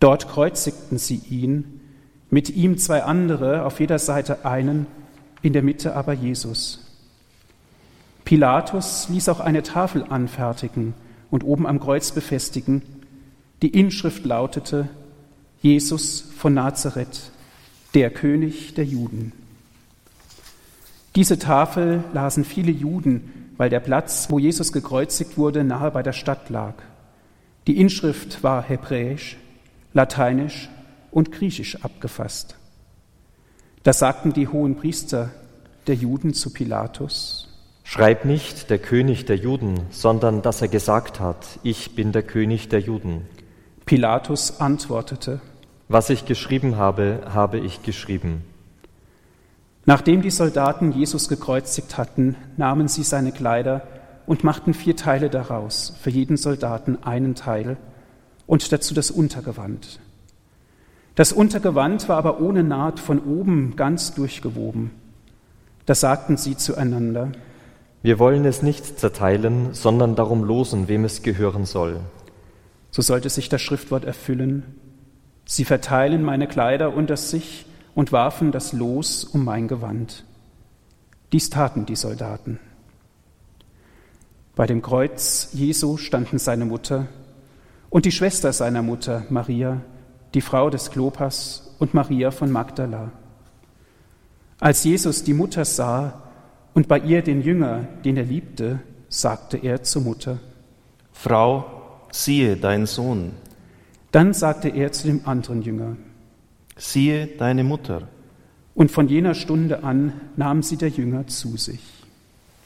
Dort 0.00 0.26
kreuzigten 0.26 0.96
sie 0.96 1.20
ihn, 1.28 1.82
mit 2.30 2.48
ihm 2.48 2.78
zwei 2.78 3.02
andere, 3.02 3.66
auf 3.66 3.78
jeder 3.78 3.98
Seite 3.98 4.46
einen, 4.46 4.86
in 5.42 5.52
der 5.52 5.62
Mitte 5.62 5.94
aber 5.94 6.14
Jesus. 6.14 6.80
Pilatus 8.24 9.06
ließ 9.10 9.28
auch 9.28 9.40
eine 9.40 9.62
Tafel 9.62 10.02
anfertigen 10.08 10.94
und 11.30 11.44
oben 11.44 11.66
am 11.66 11.78
Kreuz 11.78 12.12
befestigen. 12.12 12.80
Die 13.62 13.68
Inschrift 13.68 14.24
lautete 14.24 14.88
Jesus 15.60 16.20
von 16.36 16.54
Nazareth, 16.54 17.30
der 17.94 18.10
König 18.10 18.74
der 18.74 18.84
Juden. 18.84 19.32
Diese 21.16 21.38
Tafel 21.38 22.04
lasen 22.12 22.44
viele 22.44 22.72
Juden, 22.72 23.52
weil 23.56 23.70
der 23.70 23.80
Platz, 23.80 24.26
wo 24.30 24.38
Jesus 24.38 24.72
gekreuzigt 24.72 25.38
wurde, 25.38 25.62
nahe 25.62 25.90
bei 25.90 26.02
der 26.02 26.12
Stadt 26.12 26.50
lag. 26.50 26.74
Die 27.66 27.78
Inschrift 27.78 28.42
war 28.42 28.62
hebräisch, 28.62 29.36
lateinisch 29.92 30.68
und 31.10 31.30
griechisch 31.30 31.82
abgefasst. 31.84 32.56
Da 33.84 33.92
sagten 33.92 34.32
die 34.32 34.48
hohen 34.48 34.76
Priester 34.76 35.30
der 35.86 35.94
Juden 35.94 36.34
zu 36.34 36.52
Pilatus, 36.52 37.48
Schreib 37.86 38.24
nicht 38.24 38.70
der 38.70 38.78
König 38.78 39.26
der 39.26 39.36
Juden, 39.36 39.78
sondern 39.90 40.40
dass 40.40 40.62
er 40.62 40.68
gesagt 40.68 41.20
hat, 41.20 41.60
ich 41.62 41.94
bin 41.94 42.12
der 42.12 42.22
König 42.22 42.70
der 42.70 42.80
Juden. 42.80 43.26
Pilatus 43.86 44.60
antwortete, 44.60 45.40
Was 45.88 46.08
ich 46.08 46.24
geschrieben 46.24 46.76
habe, 46.76 47.20
habe 47.34 47.58
ich 47.58 47.82
geschrieben. 47.82 48.42
Nachdem 49.84 50.22
die 50.22 50.30
Soldaten 50.30 50.92
Jesus 50.92 51.28
gekreuzigt 51.28 51.98
hatten, 51.98 52.36
nahmen 52.56 52.88
sie 52.88 53.02
seine 53.02 53.30
Kleider 53.30 53.82
und 54.26 54.42
machten 54.42 54.72
vier 54.72 54.96
Teile 54.96 55.28
daraus, 55.28 55.94
für 56.00 56.08
jeden 56.08 56.38
Soldaten 56.38 57.02
einen 57.02 57.34
Teil, 57.34 57.76
und 58.46 58.72
dazu 58.72 58.94
das 58.94 59.10
Untergewand. 59.10 60.00
Das 61.14 61.32
Untergewand 61.32 62.08
war 62.08 62.16
aber 62.16 62.40
ohne 62.40 62.64
Naht 62.64 63.00
von 63.00 63.18
oben 63.20 63.76
ganz 63.76 64.14
durchgewoben. 64.14 64.92
Da 65.84 65.94
sagten 65.94 66.38
sie 66.38 66.56
zueinander, 66.56 67.32
Wir 68.02 68.18
wollen 68.18 68.46
es 68.46 68.62
nicht 68.62 68.98
zerteilen, 68.98 69.74
sondern 69.74 70.14
darum 70.14 70.42
losen, 70.42 70.88
wem 70.88 71.04
es 71.04 71.22
gehören 71.22 71.66
soll. 71.66 72.00
So 72.94 73.02
sollte 73.02 73.28
sich 73.28 73.48
das 73.48 73.60
Schriftwort 73.60 74.04
erfüllen. 74.04 74.62
Sie 75.44 75.64
verteilen 75.64 76.22
meine 76.22 76.46
Kleider 76.46 76.94
unter 76.94 77.16
sich 77.16 77.66
und 77.96 78.12
warfen 78.12 78.52
das 78.52 78.72
Los 78.72 79.24
um 79.24 79.44
mein 79.44 79.66
Gewand. 79.66 80.24
Dies 81.32 81.50
taten 81.50 81.86
die 81.86 81.96
Soldaten. 81.96 82.60
Bei 84.54 84.68
dem 84.68 84.80
Kreuz 84.80 85.48
Jesu 85.52 85.96
standen 85.96 86.38
seine 86.38 86.66
Mutter 86.66 87.08
und 87.90 88.04
die 88.04 88.12
Schwester 88.12 88.52
seiner 88.52 88.82
Mutter, 88.82 89.24
Maria, 89.28 89.80
die 90.32 90.40
Frau 90.40 90.70
des 90.70 90.92
Klopas 90.92 91.74
und 91.80 91.94
Maria 91.94 92.30
von 92.30 92.52
Magdala. 92.52 93.10
Als 94.60 94.84
Jesus 94.84 95.24
die 95.24 95.34
Mutter 95.34 95.64
sah 95.64 96.22
und 96.74 96.86
bei 96.86 97.00
ihr 97.00 97.22
den 97.22 97.42
Jünger, 97.42 97.88
den 98.04 98.16
er 98.16 98.22
liebte, 98.22 98.78
sagte 99.08 99.56
er 99.56 99.82
zur 99.82 100.02
Mutter, 100.02 100.38
Frau, 101.10 101.73
siehe 102.14 102.56
dein 102.56 102.86
Sohn, 102.86 103.32
dann 104.12 104.32
sagte 104.32 104.68
er 104.68 104.92
zu 104.92 105.08
dem 105.08 105.26
anderen 105.26 105.62
Jünger, 105.62 105.96
siehe 106.76 107.26
deine 107.26 107.64
Mutter. 107.64 108.08
und 108.76 108.90
von 108.90 109.08
jener 109.08 109.34
Stunde 109.34 109.82
an 109.84 110.12
nahm 110.36 110.62
sie 110.62 110.76
der 110.76 110.88
Jünger 110.88 111.26
zu 111.26 111.56
sich. 111.56 111.80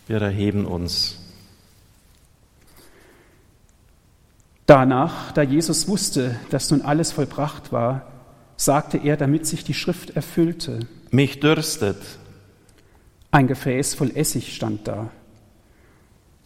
Wir 0.07 0.21
erheben 0.23 0.65
uns. 0.67 1.19
Danach, 4.67 5.33
da 5.33 5.43
Jesus 5.43 5.89
wusste, 5.89 6.37
dass 6.51 6.71
nun 6.71 6.83
alles 6.83 7.13
vollbracht 7.13 7.73
war, 7.73 8.07
sagte 8.57 8.99
er, 8.99 9.17
damit 9.17 9.47
sich 9.47 9.65
die 9.65 9.75
Schrift 9.75 10.11
erfüllte, 10.11 10.81
Mich 11.11 11.41
dürstet. 11.41 11.99
ein 13.31 13.47
Gefäß 13.47 13.95
voll 13.95 14.13
Essig 14.15 14.55
stand 14.55 14.87
da. 14.89 15.11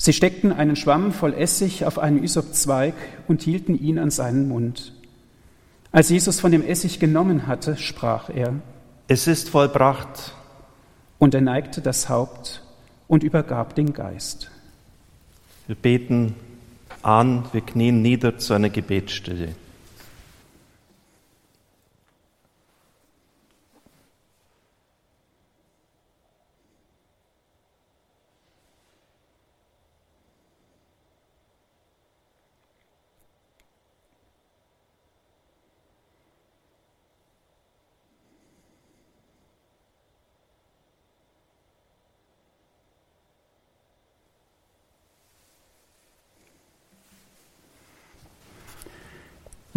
Sie 0.05 0.13
steckten 0.13 0.53
einen 0.53 0.75
Schwamm 0.75 1.13
voll 1.13 1.33
Essig 1.33 1.85
auf 1.85 2.01
einen 2.01 2.25
Ysopzweig 2.25 2.95
und 3.29 3.43
hielten 3.43 3.79
ihn 3.79 4.01
an 4.01 4.11
seinen 4.11 4.49
Mund. 4.49 4.93
Als 5.93 6.09
Jesus 6.09 6.41
von 6.41 6.51
dem 6.51 6.67
Essig 6.67 6.99
genommen 6.99 7.47
hatte, 7.47 7.77
sprach 7.77 8.29
er, 8.29 8.53
Es 9.07 9.29
ist 9.29 9.49
vollbracht. 9.49 10.35
und 11.21 11.35
er 11.35 11.41
neigte 11.41 11.81
das 11.81 12.09
Haupt 12.09 12.65
und 13.07 13.23
übergab 13.23 13.77
den 13.77 13.93
Geist. 13.93 14.51
Wir 15.69 15.77
beten 15.77 16.35
an, 17.03 17.45
wir 17.53 17.61
knien 17.61 18.03
nieder 18.03 18.39
zu 18.39 18.55
einer 18.55 18.71
Gebetsstelle. 18.71 19.51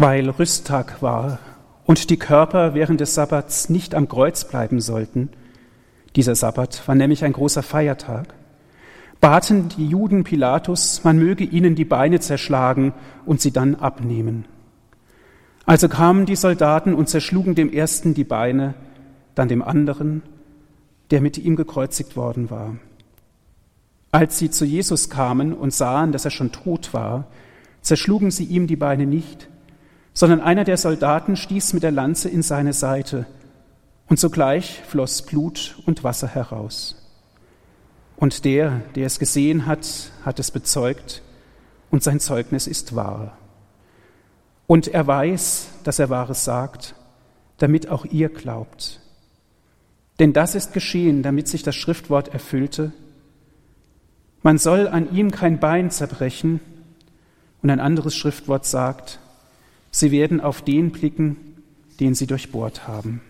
Weil 0.06 0.30
Rüsttag 0.30 1.02
war 1.02 1.40
und 1.84 2.10
die 2.10 2.16
Körper 2.16 2.74
während 2.74 3.00
des 3.00 3.16
Sabbats 3.16 3.68
nicht 3.68 3.92
am 3.92 4.06
Kreuz 4.06 4.44
bleiben 4.44 4.80
sollten, 4.80 5.30
dieser 6.14 6.36
Sabbat 6.36 6.86
war 6.86 6.94
nämlich 6.94 7.24
ein 7.24 7.32
großer 7.32 7.64
Feiertag, 7.64 8.32
baten 9.20 9.68
die 9.68 9.88
Juden 9.88 10.22
Pilatus, 10.22 11.02
man 11.02 11.18
möge 11.18 11.42
ihnen 11.42 11.74
die 11.74 11.84
Beine 11.84 12.20
zerschlagen 12.20 12.92
und 13.24 13.40
sie 13.40 13.50
dann 13.50 13.74
abnehmen. 13.74 14.44
Also 15.64 15.88
kamen 15.88 16.24
die 16.24 16.36
Soldaten 16.36 16.94
und 16.94 17.08
zerschlugen 17.08 17.56
dem 17.56 17.72
ersten 17.72 18.14
die 18.14 18.22
Beine, 18.22 18.74
dann 19.34 19.48
dem 19.48 19.60
anderen, 19.60 20.22
der 21.10 21.20
mit 21.20 21.36
ihm 21.36 21.56
gekreuzigt 21.56 22.14
worden 22.16 22.48
war. 22.48 22.76
Als 24.12 24.38
sie 24.38 24.52
zu 24.52 24.64
Jesus 24.64 25.10
kamen 25.10 25.52
und 25.52 25.74
sahen, 25.74 26.12
dass 26.12 26.24
er 26.24 26.30
schon 26.30 26.52
tot 26.52 26.94
war, 26.94 27.26
zerschlugen 27.80 28.30
sie 28.30 28.44
ihm 28.44 28.68
die 28.68 28.76
Beine 28.76 29.04
nicht, 29.04 29.48
sondern 30.16 30.40
einer 30.40 30.64
der 30.64 30.78
Soldaten 30.78 31.36
stieß 31.36 31.74
mit 31.74 31.82
der 31.82 31.90
Lanze 31.90 32.30
in 32.30 32.40
seine 32.40 32.72
Seite, 32.72 33.26
und 34.08 34.18
sogleich 34.18 34.80
floss 34.86 35.20
Blut 35.20 35.76
und 35.84 36.04
Wasser 36.04 36.26
heraus. 36.26 36.96
Und 38.16 38.46
der, 38.46 38.80
der 38.94 39.04
es 39.04 39.18
gesehen 39.18 39.66
hat, 39.66 39.86
hat 40.24 40.38
es 40.38 40.50
bezeugt, 40.50 41.20
und 41.90 42.02
sein 42.02 42.18
Zeugnis 42.18 42.66
ist 42.66 42.96
wahr. 42.96 43.36
Und 44.66 44.88
er 44.88 45.06
weiß, 45.06 45.68
dass 45.84 45.98
er 45.98 46.08
Wahres 46.08 46.44
sagt, 46.46 46.94
damit 47.58 47.90
auch 47.90 48.06
ihr 48.06 48.30
glaubt. 48.30 49.00
Denn 50.18 50.32
das 50.32 50.54
ist 50.54 50.72
geschehen, 50.72 51.22
damit 51.22 51.46
sich 51.46 51.62
das 51.62 51.76
Schriftwort 51.76 52.28
erfüllte. 52.28 52.92
Man 54.42 54.56
soll 54.56 54.88
an 54.88 55.14
ihm 55.14 55.30
kein 55.30 55.60
Bein 55.60 55.90
zerbrechen. 55.90 56.60
Und 57.62 57.68
ein 57.68 57.80
anderes 57.80 58.16
Schriftwort 58.16 58.64
sagt, 58.64 59.20
sie 59.96 60.10
werden 60.10 60.42
auf 60.42 60.60
den 60.60 60.90
blicken, 60.90 61.38
den 62.00 62.14
sie 62.14 62.26
durchbohrt 62.26 62.86
haben. 62.86 63.22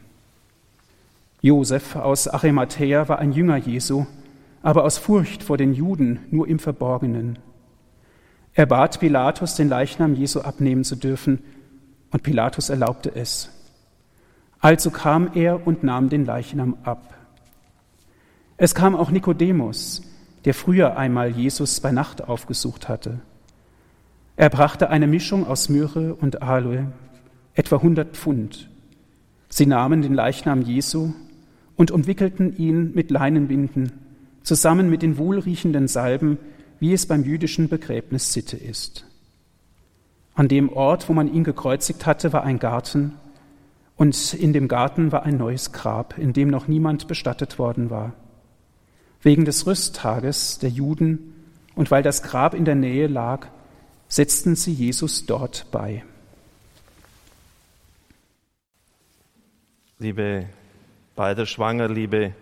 Josef 1.41 1.95
aus 1.95 2.27
Arimathäa 2.27 3.09
war 3.09 3.21
ein 3.21 3.31
Jünger 3.31 3.57
Jesu, 3.57 4.07
aber 4.63 4.83
aus 4.83 4.99
Furcht 4.99 5.45
vor 5.45 5.59
den 5.59 5.75
Juden 5.75 6.19
nur 6.33 6.49
im 6.49 6.59
Verborgenen. 6.59 7.39
Er 8.53 8.67
bat 8.67 8.99
Pilatus, 8.99 9.55
den 9.55 9.69
Leichnam 9.69 10.15
Jesu 10.15 10.41
abnehmen 10.41 10.83
zu 10.83 10.97
dürfen, 10.97 11.39
und 12.11 12.25
Pilatus 12.25 12.69
erlaubte 12.69 13.15
es. 13.15 13.51
Also 14.59 14.91
kam 14.91 15.31
er 15.35 15.69
und 15.69 15.85
nahm 15.85 16.09
den 16.09 16.25
Leichnam 16.25 16.79
ab. 16.83 17.15
Es 18.57 18.75
kam 18.75 18.97
auch 18.97 19.13
Nikodemus, 19.13 20.03
der 20.45 20.55
früher 20.55 20.97
einmal 20.97 21.31
Jesus 21.31 21.79
bei 21.79 21.93
Nacht 21.93 22.27
aufgesucht 22.29 22.89
hatte. 22.89 23.21
Er 24.37 24.51
brachte 24.51 24.91
eine 24.91 25.07
Mischung 25.07 25.47
aus 25.47 25.71
Myrrhe 25.71 26.15
und 26.15 26.43
Aloe, 26.43 26.93
etwa 27.55 27.81
hundert 27.81 28.17
Pfund. 28.17 28.69
Sie 29.49 29.65
nahmen 29.65 30.03
den 30.03 30.13
Leichnam 30.13 30.61
Jesu 30.61 31.15
und 31.75 31.91
umwickelten 31.91 32.55
ihn 32.57 32.93
mit 32.95 33.11
Leinenbinden, 33.11 33.93
zusammen 34.43 34.91
mit 34.91 35.01
den 35.01 35.17
wohlriechenden 35.17 35.89
Salben, 35.89 36.37
wie 36.81 36.93
es 36.93 37.07
beim 37.07 37.25
jüdischen 37.25 37.71
Begräbnis 37.71 38.35
Sitte 38.35 38.59
ist. 38.59 39.07
An 40.35 40.49
dem 40.49 40.71
Ort, 40.71 41.09
wo 41.09 41.15
man 41.15 41.33
ihn 41.33 41.45
gekreuzigt 41.45 42.05
hatte, 42.05 42.35
war 42.35 42.45
ein 42.45 42.59
Garten, 42.59 43.15
und 43.97 44.35
in 44.35 44.53
dem 44.53 44.69
Garten 44.69 45.11
war 45.11 45.23
ein 45.23 45.39
neues 45.39 45.73
Grab, 45.73 46.19
in 46.19 46.35
dem 46.35 46.51
noch 46.51 46.69
niemand 46.69 47.09
bestattet 47.09 47.59
worden 47.59 47.89
war. 47.89 48.13
Wegen 49.23 49.47
des 49.47 49.67
Rüsttages 49.67 50.59
der 50.59 50.69
Juden 50.69 51.33
und 51.75 51.91
weil 51.91 52.03
das 52.03 52.23
Grab 52.23 52.53
in 52.53 52.67
der 52.67 52.75
Nähe 52.75 53.07
lag, 53.07 53.49
setzten 54.09 54.57
sie 54.57 54.73
Jesus 54.73 55.27
dort 55.27 55.67
bei. 55.71 56.05
Liebe 59.99 60.49
beide 61.15 61.47
Schwanger, 61.47 61.89
liebe 61.89 62.35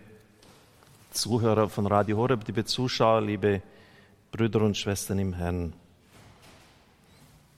Zuhörer 1.13 1.69
von 1.69 1.87
Radio 1.87 2.17
Horeb, 2.17 2.47
liebe 2.47 2.65
Zuschauer, 2.65 3.23
liebe 3.23 3.63
Brüder 4.33 4.63
und 4.63 4.77
Schwestern 4.77 5.21
im 5.21 5.35
Herrn. 5.35 5.73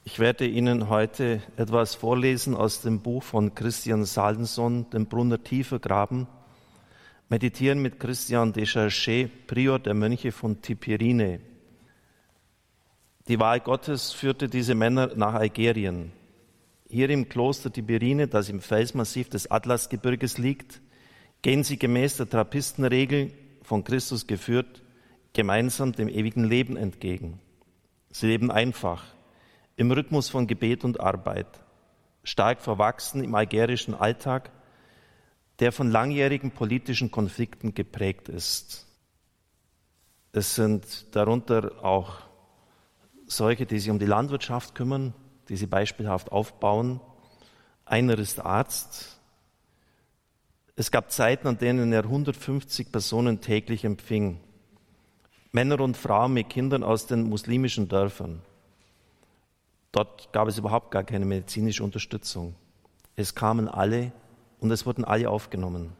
Ich 0.04 0.18
werde 0.18 0.46
Ihnen 0.46 0.88
heute 0.88 1.42
etwas 1.56 1.94
vorlesen 1.94 2.54
aus 2.54 2.82
dem 2.82 3.00
Buch 3.00 3.22
von 3.22 3.54
Christian 3.54 4.04
Saldenson, 4.04 4.88
Den 4.90 5.06
Brunner 5.06 5.42
Tiefe 5.42 5.80
graben. 5.80 6.28
Meditieren 7.28 7.80
mit 7.80 7.98
Christian 7.98 8.52
de 8.52 9.28
Prior 9.46 9.78
der 9.80 9.94
Mönche 9.94 10.30
von 10.30 10.62
Tipirine. 10.62 11.40
Die 13.28 13.40
Wahl 13.40 13.58
Gottes 13.58 14.12
führte 14.12 14.48
diese 14.48 14.76
Männer 14.76 15.10
nach 15.16 15.34
Algerien. 15.34 16.12
Hier 16.88 17.10
im 17.10 17.28
Kloster 17.28 17.72
Tibirine, 17.72 18.28
das 18.28 18.48
im 18.48 18.60
Felsmassiv 18.60 19.28
des 19.28 19.50
Atlasgebirges 19.50 20.38
liegt, 20.38 20.80
gehen 21.42 21.64
sie 21.64 21.76
gemäß 21.76 22.18
der 22.18 22.30
Trappistenregel 22.30 23.32
von 23.62 23.82
Christus 23.82 24.28
geführt, 24.28 24.82
gemeinsam 25.32 25.90
dem 25.90 26.08
ewigen 26.08 26.44
Leben 26.44 26.76
entgegen. 26.76 27.40
Sie 28.10 28.28
leben 28.28 28.52
einfach, 28.52 29.04
im 29.74 29.90
Rhythmus 29.90 30.28
von 30.28 30.46
Gebet 30.46 30.84
und 30.84 31.00
Arbeit, 31.00 31.48
stark 32.22 32.60
verwachsen 32.60 33.24
im 33.24 33.34
algerischen 33.34 33.94
Alltag, 33.94 34.52
der 35.58 35.72
von 35.72 35.90
langjährigen 35.90 36.52
politischen 36.52 37.10
Konflikten 37.10 37.74
geprägt 37.74 38.28
ist. 38.28 38.86
Es 40.30 40.54
sind 40.54 41.14
darunter 41.16 41.84
auch 41.84 42.25
solche, 43.26 43.66
die 43.66 43.78
sich 43.78 43.90
um 43.90 43.98
die 43.98 44.06
Landwirtschaft 44.06 44.74
kümmern, 44.74 45.14
die 45.48 45.56
sie 45.56 45.66
beispielhaft 45.66 46.32
aufbauen. 46.32 47.00
Einer 47.84 48.18
ist 48.18 48.40
Arzt. 48.40 49.20
Es 50.74 50.90
gab 50.90 51.10
Zeiten, 51.10 51.46
an 51.48 51.58
denen 51.58 51.92
er 51.92 52.04
150 52.04 52.92
Personen 52.92 53.40
täglich 53.40 53.84
empfing. 53.84 54.40
Männer 55.52 55.80
und 55.80 55.96
Frauen 55.96 56.34
mit 56.34 56.50
Kindern 56.50 56.82
aus 56.82 57.06
den 57.06 57.28
muslimischen 57.28 57.88
Dörfern. 57.88 58.42
Dort 59.92 60.32
gab 60.32 60.48
es 60.48 60.58
überhaupt 60.58 60.90
gar 60.90 61.04
keine 61.04 61.24
medizinische 61.24 61.82
Unterstützung. 61.82 62.54
Es 63.14 63.34
kamen 63.34 63.68
alle 63.68 64.12
und 64.60 64.70
es 64.70 64.84
wurden 64.84 65.04
alle 65.04 65.30
aufgenommen. 65.30 65.92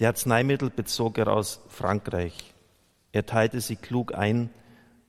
Die 0.00 0.06
Arzneimittel 0.06 0.70
bezog 0.70 1.18
er 1.18 1.28
aus 1.28 1.60
Frankreich. 1.68 2.54
Er 3.12 3.26
teilte 3.26 3.60
sie 3.60 3.76
klug 3.76 4.14
ein, 4.14 4.50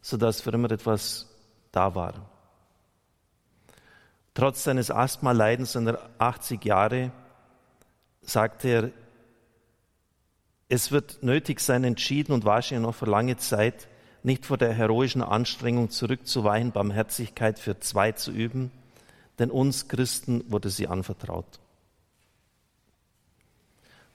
sodass 0.06 0.40
für 0.40 0.52
immer 0.52 0.70
etwas 0.70 1.26
da 1.72 1.96
war. 1.96 2.14
Trotz 4.36 4.64
seines 4.64 4.92
Asthma-Leidens 4.92 5.72
seiner 5.72 5.98
80 6.20 6.64
Jahre 6.64 7.12
sagte 8.22 8.68
er, 8.68 8.92
es 10.70 10.92
wird 10.92 11.24
nötig 11.24 11.60
sein, 11.60 11.84
entschieden 11.84 12.34
und 12.34 12.46
wahrscheinlich 12.46 12.86
noch 12.86 12.94
für 12.94 13.08
lange 13.08 13.38
Zeit 13.38 13.88
nicht 14.22 14.46
vor 14.46 14.60
der 14.60 14.74
heroischen 14.74 15.24
Anstrengung 15.24 15.90
zurückzuweichen, 15.90 16.72
Barmherzigkeit 16.72 17.58
für 17.58 17.80
zwei 17.80 18.12
zu 18.12 18.32
üben, 18.32 18.70
denn 19.40 19.50
uns 19.50 19.88
Christen 19.88 20.44
wurde 20.52 20.70
sie 20.70 20.88
anvertraut. 20.88 21.60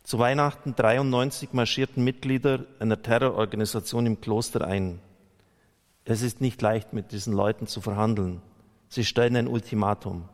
Zu 0.04 0.20
Weihnachten 0.20 0.76
93 0.76 1.52
marschierten 1.52 2.04
Mitglieder 2.04 2.64
einer 2.78 3.02
Terrororganisation 3.02 4.06
im 4.06 4.20
Kloster 4.20 4.64
ein. 4.64 5.00
Es 6.10 6.22
ist 6.22 6.40
nicht 6.40 6.60
leicht, 6.60 6.92
mit 6.92 7.12
diesen 7.12 7.32
Leuten 7.32 7.68
zu 7.68 7.80
verhandeln. 7.80 8.42
Sie 8.88 9.04
stellen 9.04 9.36
ein 9.36 9.46
Ultimatum. 9.46 10.28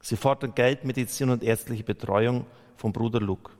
Sie 0.00 0.16
fordern 0.16 0.54
Geld, 0.54 0.86
Medizin 0.86 1.28
und 1.28 1.42
ärztliche 1.42 1.84
Betreuung 1.84 2.46
vom 2.78 2.94
Bruder 2.94 3.20
Luke. 3.20 3.52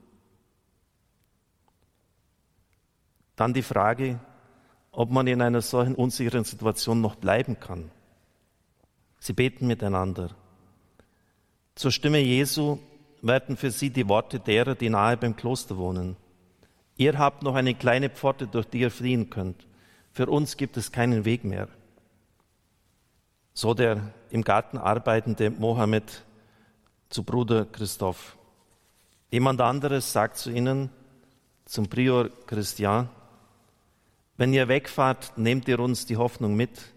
Dann 3.37 3.53
die 3.53 3.61
Frage, 3.61 4.19
ob 4.91 5.11
man 5.11 5.27
in 5.27 5.43
einer 5.43 5.61
solchen 5.61 5.95
unsicheren 5.95 6.45
Situation 6.45 7.03
noch 7.03 7.17
bleiben 7.17 7.61
kann. 7.61 7.91
Sie 9.19 9.35
beten 9.35 9.67
miteinander. 9.67 10.31
Zur 11.75 11.93
Stimme 11.93 12.21
Jesu 12.21 12.79
werden 13.21 13.59
für 13.59 13.71
sie 13.71 13.91
die 13.91 14.09
Worte 14.09 14.41
derer, 14.41 14.75
die 14.77 14.89
nahe 14.89 15.19
beim 15.19 15.37
Kloster 15.37 15.77
wohnen. 15.77 16.17
Ihr 16.97 17.19
habt 17.19 17.43
noch 17.43 17.55
eine 17.55 17.75
kleine 17.75 18.09
Pforte, 18.09 18.47
durch 18.47 18.65
die 18.65 18.81
ihr 18.81 18.91
fliehen 18.91 19.29
könnt. 19.29 19.67
Für 20.15 20.27
uns 20.27 20.57
gibt 20.57 20.77
es 20.77 20.93
keinen 20.93 21.25
Weg 21.25 21.43
mehr. 21.43 21.67
So 23.53 23.75
der 23.75 24.15
im 24.31 24.43
Garten 24.43 24.79
arbeitende 24.79 25.51
Mohammed 25.51 26.25
zu 27.09 27.25
Bruder 27.25 27.65
Christoph. 27.65 28.39
Jemand 29.33 29.61
anderes 29.61 30.13
sagt 30.13 30.37
zu 30.37 30.53
ihnen, 30.53 30.91
zum 31.65 31.89
Prior 31.89 32.31
Christian, 32.47 33.09
wenn 34.37 34.53
ihr 34.53 34.69
wegfahrt, 34.69 35.37
nehmt 35.37 35.67
ihr 35.67 35.81
uns 35.81 36.07
die 36.07 36.17
Hoffnung 36.17 36.55
mit 36.55 36.95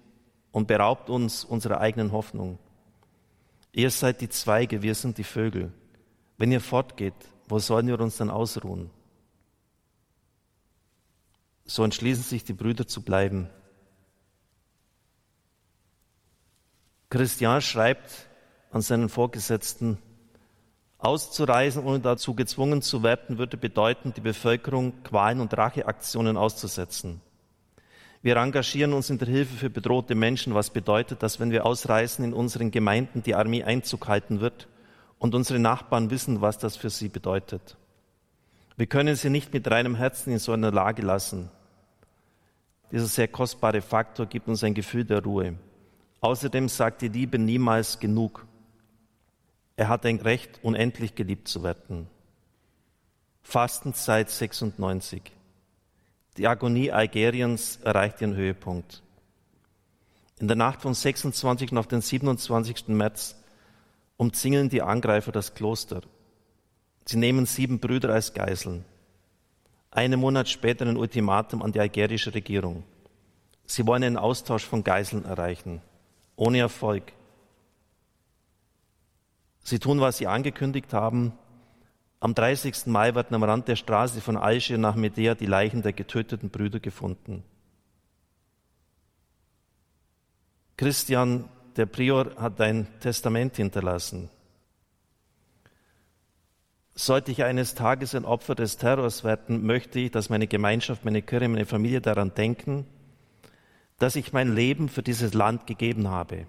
und 0.51 0.67
beraubt 0.67 1.09
uns 1.09 1.43
unserer 1.43 1.81
eigenen 1.81 2.12
Hoffnung. 2.12 2.59
Ihr 3.71 3.89
seid 3.89 4.21
die 4.21 4.29
Zweige, 4.29 4.83
wir 4.83 4.93
sind 4.93 5.17
die 5.17 5.24
Vögel. 5.24 5.71
Wenn 6.38 6.51
ihr 6.51 6.62
fortgeht, 6.62 7.15
wo 7.47 7.57
sollen 7.57 7.88
wir 7.88 8.00
uns 8.00 8.17
dann 8.17 8.29
ausruhen? 8.29 8.91
So 11.67 11.83
entschließen 11.83 12.24
sich 12.24 12.43
die 12.43 12.53
Brüder 12.53 12.88
zu 12.88 13.01
bleiben. 13.01 13.50
Christian 17.09 17.62
schreibt 17.62 18.27
an 18.71 18.81
seinen 18.81 19.09
Vorgesetzten, 19.09 19.97
auszureisen, 20.97 21.83
ohne 21.83 22.00
dazu 22.00 22.34
gezwungen 22.34 22.82
zu 22.82 23.03
werden, 23.03 23.38
würde 23.38 23.58
bedeuten, 23.58 24.13
die 24.13 24.21
Bevölkerung 24.21 25.03
Qualen 25.03 25.39
und 25.39 25.56
Racheaktionen 25.56 26.38
auszusetzen. 26.38 27.21
Wir 28.21 28.38
engagieren 28.38 28.93
uns 28.93 29.10
in 29.10 29.19
der 29.19 29.27
Hilfe 29.27 29.56
für 29.56 29.69
bedrohte 29.69 30.15
Menschen, 30.15 30.53
was 30.53 30.71
bedeutet, 30.71 31.21
dass 31.21 31.39
wenn 31.39 31.51
wir 31.51 31.65
ausreisen, 31.65 32.25
in 32.25 32.34
unseren 32.34 32.71
Gemeinden 32.71 33.23
die 33.23 33.36
Armee 33.36 33.63
Einzug 33.63 34.08
halten 34.08 34.41
wird 34.41 34.67
und 35.19 35.36
unsere 35.36 35.60
Nachbarn 35.60 36.10
wissen, 36.10 36.41
was 36.41 36.58
das 36.58 36.75
für 36.75 36.89
sie 36.89 37.10
bedeutet. 37.10 37.77
Wir 38.75 38.88
können 38.88 39.15
sie 39.15 39.30
nicht 39.30 39.53
mit 39.53 39.69
reinem 39.69 39.95
Herzen 39.95 40.32
in 40.34 40.39
so 40.39 40.51
einer 40.51 40.71
Lage 40.71 41.03
lassen. 41.03 41.49
Dieser 42.91 43.08
sehr 43.08 43.28
kostbare 43.28 43.82
Faktor 43.82 44.26
gibt 44.26 44.47
uns 44.47 44.63
ein 44.63 44.73
Gefühl 44.73 45.04
der 45.04 45.23
Ruhe. 45.23 45.56
Außerdem 46.21 46.69
sagt 46.69 47.02
die 47.02 47.10
Liebe 47.10 47.38
niemals 47.38 48.00
genug. 48.00 48.45
Er 49.76 49.89
hat 49.89 50.06
ein 50.06 50.19
Recht, 50.19 50.60
unendlich 50.63 51.13
geliebt 51.13 51.47
zu 51.47 51.63
werden. 51.63 52.08
Fastenzeit 53.43 54.30
96. 54.30 55.21
Die 56.38 56.47
Agonie 56.47 56.91
Algeriens 56.91 57.80
erreicht 57.84 58.21
ihren 58.21 58.36
Höhepunkt. 58.36 59.02
In 60.39 60.47
der 60.47 60.58
Nacht 60.58 60.82
vom 60.82 60.93
26. 60.93 61.76
auf 61.78 61.88
den 61.88 62.02
27. 62.02 62.89
März 62.89 63.36
umzingeln 64.17 64.69
die 64.69 64.82
Angreifer 64.82 65.32
das 65.32 65.54
Kloster. 65.54 66.02
Sie 67.06 67.17
nehmen 67.17 67.45
sieben 67.45 67.80
Brüder 67.80 68.13
als 68.13 68.34
Geiseln. 68.34 68.86
Einen 69.91 70.19
Monat 70.19 70.50
später 70.50 70.86
ein 70.86 70.97
Ultimatum 70.97 71.62
an 71.62 71.71
die 71.71 71.80
algerische 71.80 72.34
Regierung. 72.34 72.84
Sie 73.65 73.86
wollen 73.86 74.04
einen 74.04 74.17
Austausch 74.17 74.65
von 74.65 74.84
Geiseln 74.84 75.26
erreichen. 75.26 75.82
Ohne 76.36 76.60
Erfolg. 76.60 77.13
Sie 79.63 79.80
tun, 79.80 80.00
was 80.00 80.17
sie 80.17 80.28
angekündigt 80.28 80.93
haben. 80.93 81.34
Am 82.19 82.34
30. 82.34 82.88
Mai 82.88 83.13
werden 83.13 83.36
am 83.36 83.43
Rand 83.43 83.67
der 83.67 83.76
Straße 83.76 84.21
von 84.21 84.38
Algier 84.38 84.78
nach 84.78 84.95
Medea 84.95 85.36
die 85.36 85.45
Leichen 85.45 85.82
der 85.82 85.93
getöteten 85.93 86.50
Brüder 86.50 86.80
gefunden. 86.80 87.43
Christian 90.78 91.50
der 91.76 91.86
Prior 91.86 92.36
hat 92.38 92.62
ein 92.62 92.88
Testament 93.00 93.56
hinterlassen. 93.58 94.30
Sollte 96.99 97.31
ich 97.31 97.43
eines 97.43 97.75
Tages 97.75 98.15
ein 98.15 98.25
Opfer 98.25 98.55
des 98.55 98.77
Terrors 98.77 99.23
werden, 99.23 99.63
möchte 99.63 99.99
ich, 99.99 100.10
dass 100.10 100.29
meine 100.29 100.47
Gemeinschaft, 100.47 101.05
meine 101.05 101.21
Kirche, 101.21 101.47
meine 101.47 101.67
Familie 101.67 102.01
daran 102.01 102.33
denken, 102.33 102.88
dass 103.99 104.15
ich 104.15 104.33
mein 104.33 104.55
Leben 104.55 104.89
für 104.89 105.03
dieses 105.03 105.36
Land 105.36 105.67
gegeben 105.67 106.07
habe. 106.07 106.47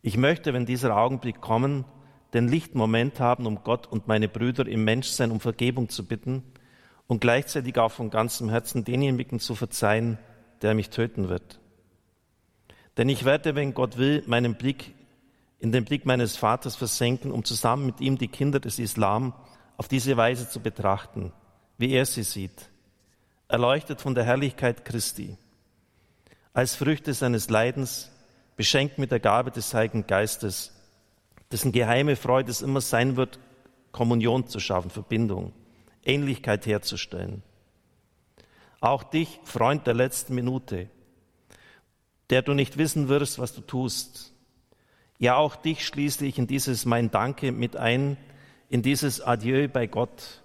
Ich 0.00 0.16
möchte, 0.16 0.54
wenn 0.54 0.64
dieser 0.64 0.96
Augenblick 0.96 1.42
kommen, 1.42 1.84
den 2.32 2.48
Lichtmoment 2.48 3.20
haben, 3.20 3.44
um 3.44 3.62
Gott 3.62 3.86
und 3.86 4.08
meine 4.08 4.26
Brüder 4.26 4.66
im 4.66 4.84
Menschsein 4.84 5.30
um 5.30 5.38
Vergebung 5.38 5.90
zu 5.90 6.06
bitten 6.06 6.42
und 7.06 7.20
gleichzeitig 7.20 7.76
auch 7.76 7.92
von 7.92 8.08
ganzem 8.08 8.48
Herzen 8.48 8.86
denjenigen 8.86 9.38
zu 9.38 9.54
verzeihen, 9.54 10.16
der 10.62 10.72
mich 10.72 10.88
töten 10.88 11.28
wird. 11.28 11.60
Denn 12.96 13.10
ich 13.10 13.26
werde, 13.26 13.54
wenn 13.54 13.74
Gott 13.74 13.98
will, 13.98 14.22
meinen 14.26 14.54
Blick 14.54 14.94
in 15.62 15.70
den 15.70 15.84
Blick 15.84 16.06
meines 16.06 16.36
Vaters 16.36 16.74
versenken, 16.74 17.30
um 17.30 17.44
zusammen 17.44 17.86
mit 17.86 18.00
ihm 18.00 18.18
die 18.18 18.26
Kinder 18.26 18.58
des 18.58 18.80
Islam 18.80 19.32
auf 19.76 19.86
diese 19.86 20.16
Weise 20.16 20.48
zu 20.48 20.58
betrachten, 20.58 21.32
wie 21.78 21.92
er 21.92 22.04
sie 22.04 22.24
sieht, 22.24 22.68
erleuchtet 23.46 24.00
von 24.00 24.16
der 24.16 24.24
Herrlichkeit 24.24 24.84
Christi, 24.84 25.36
als 26.52 26.74
Früchte 26.74 27.14
seines 27.14 27.48
Leidens, 27.48 28.10
beschenkt 28.56 28.98
mit 28.98 29.12
der 29.12 29.20
Gabe 29.20 29.52
des 29.52 29.72
Heiligen 29.72 30.04
Geistes, 30.08 30.72
dessen 31.52 31.70
geheime 31.70 32.16
Freude 32.16 32.50
es 32.50 32.60
immer 32.60 32.80
sein 32.80 33.16
wird, 33.16 33.38
Kommunion 33.92 34.48
zu 34.48 34.58
schaffen, 34.58 34.90
Verbindung, 34.90 35.52
Ähnlichkeit 36.04 36.66
herzustellen. 36.66 37.44
Auch 38.80 39.04
dich, 39.04 39.38
Freund 39.44 39.86
der 39.86 39.94
letzten 39.94 40.34
Minute, 40.34 40.90
der 42.30 42.42
du 42.42 42.52
nicht 42.52 42.78
wissen 42.78 43.08
wirst, 43.08 43.38
was 43.38 43.54
du 43.54 43.60
tust. 43.60 44.31
Ja, 45.22 45.36
auch 45.36 45.54
dich 45.54 45.86
schließe 45.86 46.26
ich 46.26 46.36
in 46.36 46.48
dieses 46.48 46.84
mein 46.84 47.12
Danke 47.12 47.52
mit 47.52 47.76
ein, 47.76 48.16
in 48.68 48.82
dieses 48.82 49.20
Adieu 49.20 49.68
bei 49.68 49.86
Gott, 49.86 50.42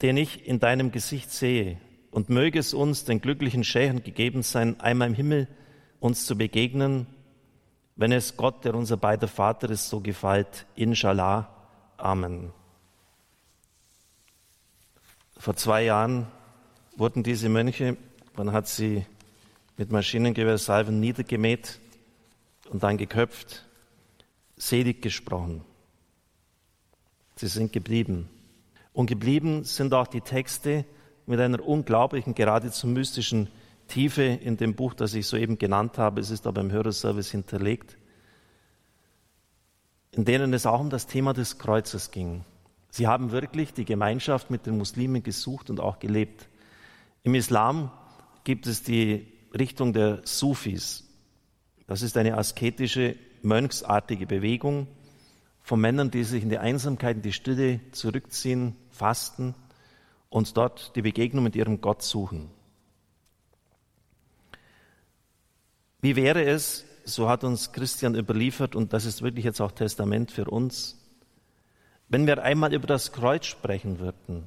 den 0.00 0.16
ich 0.16 0.46
in 0.46 0.60
deinem 0.60 0.90
Gesicht 0.90 1.30
sehe. 1.30 1.76
Und 2.10 2.30
möge 2.30 2.58
es 2.58 2.72
uns, 2.72 3.04
den 3.04 3.20
glücklichen 3.20 3.64
Schächern, 3.64 4.02
gegeben 4.02 4.42
sein, 4.42 4.80
einmal 4.80 5.08
im 5.08 5.14
Himmel 5.14 5.46
uns 6.00 6.24
zu 6.24 6.38
begegnen, 6.38 7.06
wenn 7.96 8.12
es 8.12 8.38
Gott, 8.38 8.64
der 8.64 8.74
unser 8.74 8.96
beider 8.96 9.28
Vater 9.28 9.68
ist, 9.68 9.90
so 9.90 10.00
gefällt. 10.00 10.64
Inshallah. 10.74 11.50
Amen. 11.98 12.50
Vor 15.36 15.54
zwei 15.54 15.84
Jahren 15.84 16.28
wurden 16.96 17.24
diese 17.24 17.50
Mönche, 17.50 17.98
man 18.36 18.52
hat 18.52 18.68
sie 18.68 19.04
mit 19.76 19.92
Maschinengewehrsalven 19.92 20.98
niedergemäht 20.98 21.79
und 22.70 22.82
dann 22.82 22.96
geköpft, 22.96 23.66
selig 24.56 25.02
gesprochen. 25.02 25.62
Sie 27.36 27.48
sind 27.48 27.72
geblieben. 27.72 28.28
Und 28.92 29.06
geblieben 29.06 29.64
sind 29.64 29.92
auch 29.92 30.06
die 30.06 30.20
Texte 30.20 30.84
mit 31.26 31.40
einer 31.40 31.64
unglaublichen, 31.66 32.34
geradezu 32.34 32.86
mystischen 32.86 33.48
Tiefe 33.88 34.22
in 34.22 34.56
dem 34.56 34.74
Buch, 34.74 34.94
das 34.94 35.14
ich 35.14 35.26
soeben 35.26 35.58
genannt 35.58 35.98
habe. 35.98 36.20
Es 36.20 36.30
ist 36.30 36.46
aber 36.46 36.60
im 36.60 36.70
Hörerservice 36.70 37.30
hinterlegt, 37.30 37.96
in 40.12 40.24
denen 40.24 40.52
es 40.52 40.66
auch 40.66 40.80
um 40.80 40.90
das 40.90 41.06
Thema 41.06 41.32
des 41.32 41.58
Kreuzes 41.58 42.10
ging. 42.10 42.44
Sie 42.90 43.06
haben 43.06 43.32
wirklich 43.32 43.72
die 43.72 43.84
Gemeinschaft 43.84 44.50
mit 44.50 44.66
den 44.66 44.76
Muslimen 44.78 45.22
gesucht 45.22 45.70
und 45.70 45.80
auch 45.80 45.98
gelebt. 45.98 46.48
Im 47.22 47.34
Islam 47.34 47.90
gibt 48.44 48.66
es 48.66 48.82
die 48.82 49.32
Richtung 49.56 49.92
der 49.92 50.20
Sufis. 50.24 51.09
Das 51.90 52.02
ist 52.02 52.16
eine 52.16 52.38
asketische, 52.38 53.16
mönchsartige 53.42 54.24
Bewegung 54.24 54.86
von 55.60 55.80
Männern, 55.80 56.12
die 56.12 56.22
sich 56.22 56.44
in 56.44 56.48
die 56.48 56.58
Einsamkeit, 56.58 57.16
in 57.16 57.22
die 57.22 57.32
Stille 57.32 57.80
zurückziehen, 57.90 58.76
fasten 58.90 59.56
und 60.28 60.56
dort 60.56 60.94
die 60.94 61.02
Begegnung 61.02 61.42
mit 61.42 61.56
ihrem 61.56 61.80
Gott 61.80 62.02
suchen. 62.02 62.48
Wie 66.00 66.14
wäre 66.14 66.44
es, 66.44 66.84
so 67.06 67.28
hat 67.28 67.42
uns 67.42 67.72
Christian 67.72 68.14
überliefert, 68.14 68.76
und 68.76 68.92
das 68.92 69.04
ist 69.04 69.22
wirklich 69.22 69.44
jetzt 69.44 69.60
auch 69.60 69.72
Testament 69.72 70.30
für 70.30 70.44
uns, 70.44 70.96
wenn 72.08 72.24
wir 72.28 72.40
einmal 72.44 72.72
über 72.72 72.86
das 72.86 73.10
Kreuz 73.10 73.46
sprechen 73.46 73.98
würden, 73.98 74.46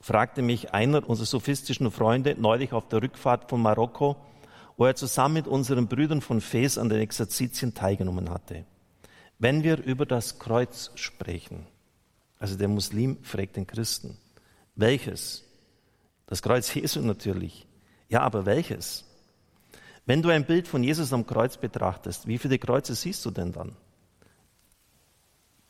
fragte 0.00 0.42
mich 0.42 0.74
einer 0.74 1.08
unserer 1.08 1.26
sophistischen 1.26 1.92
Freunde 1.92 2.34
neulich 2.36 2.72
auf 2.72 2.88
der 2.88 3.02
Rückfahrt 3.02 3.50
von 3.50 3.62
Marokko, 3.62 4.16
wo 4.76 4.84
er 4.84 4.94
zusammen 4.94 5.34
mit 5.34 5.46
unseren 5.46 5.88
Brüdern 5.88 6.20
von 6.20 6.40
Fes 6.40 6.78
an 6.78 6.88
den 6.88 7.00
Exerzitien 7.00 7.74
teilgenommen 7.74 8.30
hatte. 8.30 8.64
Wenn 9.38 9.62
wir 9.62 9.82
über 9.82 10.06
das 10.06 10.38
Kreuz 10.38 10.90
sprechen, 10.94 11.66
also 12.38 12.56
der 12.56 12.68
Muslim 12.68 13.22
fragt 13.22 13.56
den 13.56 13.66
Christen, 13.66 14.18
welches? 14.74 15.44
Das 16.26 16.42
Kreuz 16.42 16.72
Jesu 16.74 17.00
natürlich. 17.00 17.66
Ja, 18.08 18.20
aber 18.20 18.46
welches? 18.46 19.04
Wenn 20.04 20.22
du 20.22 20.28
ein 20.28 20.46
Bild 20.46 20.68
von 20.68 20.82
Jesus 20.82 21.12
am 21.12 21.26
Kreuz 21.26 21.56
betrachtest, 21.56 22.26
wie 22.26 22.38
viele 22.38 22.58
Kreuze 22.58 22.94
siehst 22.94 23.24
du 23.24 23.30
denn 23.30 23.52
dann? 23.52 23.76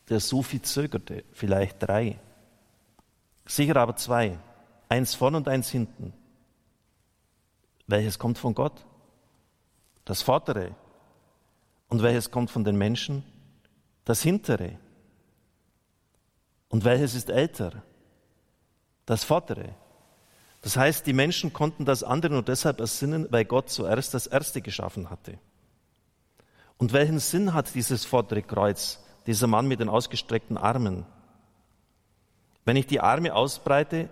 Der 0.09 0.21
Sufi 0.21 0.63
zögerte, 0.63 1.25
vielleicht 1.33 1.83
drei. 1.83 2.19
Sicher 3.47 3.77
aber 3.77 3.97
zwei. 3.97 4.39
Eins 4.89 5.15
vorn 5.15 5.35
und 5.35 5.49
eins 5.49 5.71
hinten. 5.71 6.13
Welches 7.87 8.19
kommt 8.19 8.39
von 8.39 8.55
Gott? 8.55 8.86
Das 10.07 10.23
Vordere. 10.23 10.75
Und 11.89 12.03
welches 12.03 12.31
kommt 12.31 12.51
von 12.51 12.65
den 12.65 12.79
Menschen? 12.79 13.25
Das 14.05 14.23
Hintere. 14.23 14.79
Und 16.69 16.85
welches 16.85 17.15
ist 17.15 17.29
älter? 17.29 17.83
Das 19.05 19.25
Vordere. 19.25 19.75
Das 20.63 20.77
heißt, 20.77 21.07
die 21.07 21.13
Menschen 21.13 21.53
konnten 21.53 21.85
das 21.85 22.05
andere 22.05 22.33
nur 22.33 22.43
deshalb 22.43 22.81
ersinnen, 22.81 23.27
weil 23.31 23.45
Gott 23.45 23.69
zuerst 23.69 24.15
das 24.15 24.29
Erste 24.29 24.63
geschaffen 24.63 25.11
hatte. 25.11 25.39
Und 26.79 26.93
welchen 26.93 27.19
Sinn 27.19 27.53
hat 27.53 27.75
dieses 27.75 28.05
vordere 28.05 28.43
Kreuz, 28.43 29.03
dieser 29.27 29.49
Mann 29.49 29.67
mit 29.67 29.81
den 29.81 29.89
ausgestreckten 29.89 30.57
Armen? 30.57 31.05
Wenn 32.65 32.77
ich 32.77 32.87
die 32.87 33.01
Arme 33.01 33.35
ausbreite, 33.35 34.09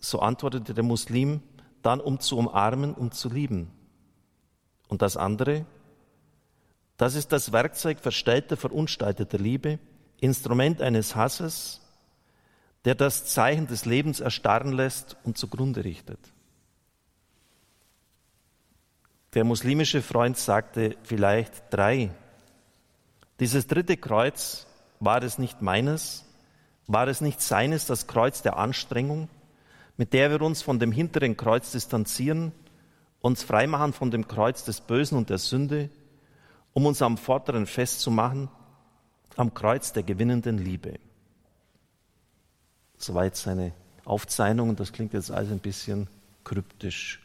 so 0.00 0.18
antwortete 0.18 0.74
der 0.74 0.84
Muslim, 0.84 1.40
dann 1.82 2.00
um 2.00 2.18
zu 2.18 2.36
umarmen 2.36 2.94
und 2.94 3.14
zu 3.14 3.28
lieben. 3.28 3.77
Und 4.88 5.02
das 5.02 5.16
andere? 5.16 5.64
Das 6.96 7.14
ist 7.14 7.30
das 7.30 7.52
Werkzeug 7.52 8.00
verstellter, 8.00 8.56
verunstalteter 8.56 9.38
Liebe, 9.38 9.78
Instrument 10.20 10.82
eines 10.82 11.14
Hasses, 11.14 11.80
der 12.84 12.94
das 12.94 13.26
Zeichen 13.26 13.66
des 13.66 13.84
Lebens 13.84 14.20
erstarren 14.20 14.72
lässt 14.72 15.16
und 15.22 15.38
zugrunde 15.38 15.84
richtet. 15.84 16.18
Der 19.34 19.44
muslimische 19.44 20.02
Freund 20.02 20.38
sagte 20.38 20.96
vielleicht 21.02 21.64
drei. 21.70 22.10
Dieses 23.40 23.66
dritte 23.66 23.96
Kreuz, 23.96 24.66
war 25.00 25.22
es 25.22 25.38
nicht 25.38 25.62
meines? 25.62 26.24
War 26.86 27.06
es 27.06 27.20
nicht 27.20 27.40
seines, 27.40 27.86
das 27.86 28.06
Kreuz 28.06 28.42
der 28.42 28.56
Anstrengung, 28.56 29.28
mit 29.96 30.12
der 30.12 30.30
wir 30.30 30.42
uns 30.42 30.62
von 30.62 30.78
dem 30.78 30.90
hinteren 30.90 31.36
Kreuz 31.36 31.72
distanzieren, 31.72 32.52
uns 33.20 33.42
freimachen 33.42 33.92
von 33.92 34.10
dem 34.10 34.28
Kreuz 34.28 34.64
des 34.64 34.80
Bösen 34.80 35.18
und 35.18 35.30
der 35.30 35.38
Sünde, 35.38 35.90
um 36.72 36.86
uns 36.86 37.02
am 37.02 37.16
vorderen 37.16 37.66
festzumachen, 37.66 38.48
am 39.36 39.54
Kreuz 39.54 39.92
der 39.92 40.02
gewinnenden 40.02 40.58
Liebe. 40.58 40.98
Soweit 42.96 43.36
seine 43.36 43.72
Aufzeichnung, 44.04 44.74
das 44.76 44.92
klingt 44.92 45.12
jetzt 45.12 45.30
alles 45.30 45.50
ein 45.50 45.60
bisschen 45.60 46.08
kryptisch, 46.44 47.20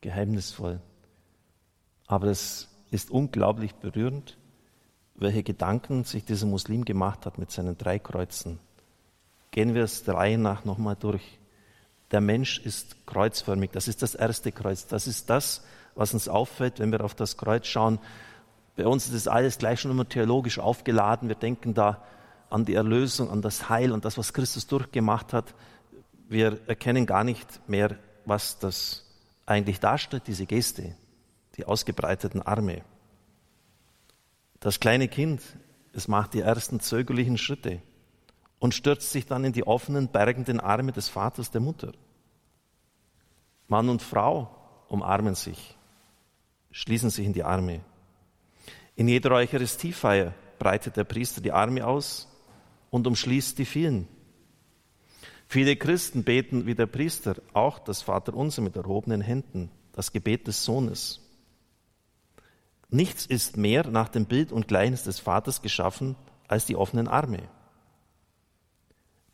geheimnisvoll. 0.00 0.80
Aber 2.06 2.28
es 2.28 2.68
ist 2.90 3.10
unglaublich 3.10 3.74
berührend, 3.74 4.36
welche 5.14 5.42
Gedanken 5.42 6.04
sich 6.04 6.24
dieser 6.24 6.46
Muslim 6.46 6.84
gemacht 6.84 7.26
hat 7.26 7.38
mit 7.38 7.50
seinen 7.50 7.78
drei 7.78 7.98
Kreuzen. 7.98 8.58
Gehen 9.50 9.74
wir 9.74 9.84
es 9.84 10.02
der 10.02 10.14
Reihe 10.14 10.38
nach 10.38 10.64
nochmal 10.64 10.96
durch. 10.96 11.38
Der 12.14 12.20
Mensch 12.20 12.60
ist 12.60 13.06
kreuzförmig. 13.06 13.72
Das 13.72 13.88
ist 13.88 14.00
das 14.00 14.14
erste 14.14 14.52
Kreuz. 14.52 14.86
Das 14.86 15.08
ist 15.08 15.28
das, 15.30 15.64
was 15.96 16.14
uns 16.14 16.28
auffällt, 16.28 16.78
wenn 16.78 16.92
wir 16.92 17.02
auf 17.04 17.16
das 17.16 17.36
Kreuz 17.36 17.66
schauen. 17.66 17.98
Bei 18.76 18.86
uns 18.86 19.06
ist 19.06 19.14
das 19.14 19.26
alles 19.26 19.58
gleich 19.58 19.80
schon 19.80 19.90
immer 19.90 20.08
theologisch 20.08 20.60
aufgeladen. 20.60 21.26
Wir 21.26 21.34
denken 21.34 21.74
da 21.74 22.04
an 22.50 22.64
die 22.66 22.74
Erlösung, 22.74 23.32
an 23.32 23.42
das 23.42 23.68
Heil 23.68 23.90
und 23.90 24.04
das, 24.04 24.16
was 24.16 24.32
Christus 24.32 24.68
durchgemacht 24.68 25.32
hat. 25.32 25.56
Wir 26.28 26.60
erkennen 26.68 27.04
gar 27.04 27.24
nicht 27.24 27.68
mehr, 27.68 27.96
was 28.24 28.60
das 28.60 29.12
eigentlich 29.44 29.80
darstellt, 29.80 30.28
diese 30.28 30.46
Geste, 30.46 30.94
die 31.56 31.64
ausgebreiteten 31.64 32.42
Arme. 32.42 32.82
Das 34.60 34.78
kleine 34.78 35.08
Kind, 35.08 35.42
es 35.92 36.06
macht 36.06 36.34
die 36.34 36.42
ersten 36.42 36.78
zögerlichen 36.78 37.38
Schritte 37.38 37.82
und 38.60 38.72
stürzt 38.72 39.10
sich 39.10 39.26
dann 39.26 39.42
in 39.42 39.52
die 39.52 39.66
offenen, 39.66 40.06
bergenden 40.06 40.60
Arme 40.60 40.92
des 40.92 41.08
Vaters, 41.08 41.50
der 41.50 41.60
Mutter. 41.60 41.90
Mann 43.68 43.88
und 43.88 44.02
Frau 44.02 44.54
umarmen 44.88 45.34
sich, 45.34 45.76
schließen 46.70 47.10
sich 47.10 47.26
in 47.26 47.32
die 47.32 47.44
Arme. 47.44 47.80
In 48.96 49.08
jeder 49.08 49.32
Eucharistiefeier 49.32 50.34
breitet 50.58 50.96
der 50.96 51.04
Priester 51.04 51.40
die 51.40 51.52
Arme 51.52 51.86
aus 51.86 52.28
und 52.90 53.06
umschließt 53.06 53.58
die 53.58 53.64
vielen. 53.64 54.08
Viele 55.46 55.76
Christen 55.76 56.24
beten 56.24 56.66
wie 56.66 56.74
der 56.74 56.86
Priester 56.86 57.36
auch 57.52 57.78
das 57.78 58.02
Vaterunser 58.02 58.62
mit 58.62 58.76
erhobenen 58.76 59.20
Händen, 59.20 59.70
das 59.92 60.12
Gebet 60.12 60.46
des 60.46 60.64
Sohnes. 60.64 61.20
Nichts 62.90 63.26
ist 63.26 63.56
mehr 63.56 63.86
nach 63.88 64.08
dem 64.08 64.26
Bild 64.26 64.52
und 64.52 64.68
Gleichnis 64.68 65.02
des 65.04 65.18
Vaters 65.18 65.62
geschaffen 65.62 66.16
als 66.48 66.66
die 66.66 66.76
offenen 66.76 67.08
Arme. 67.08 67.48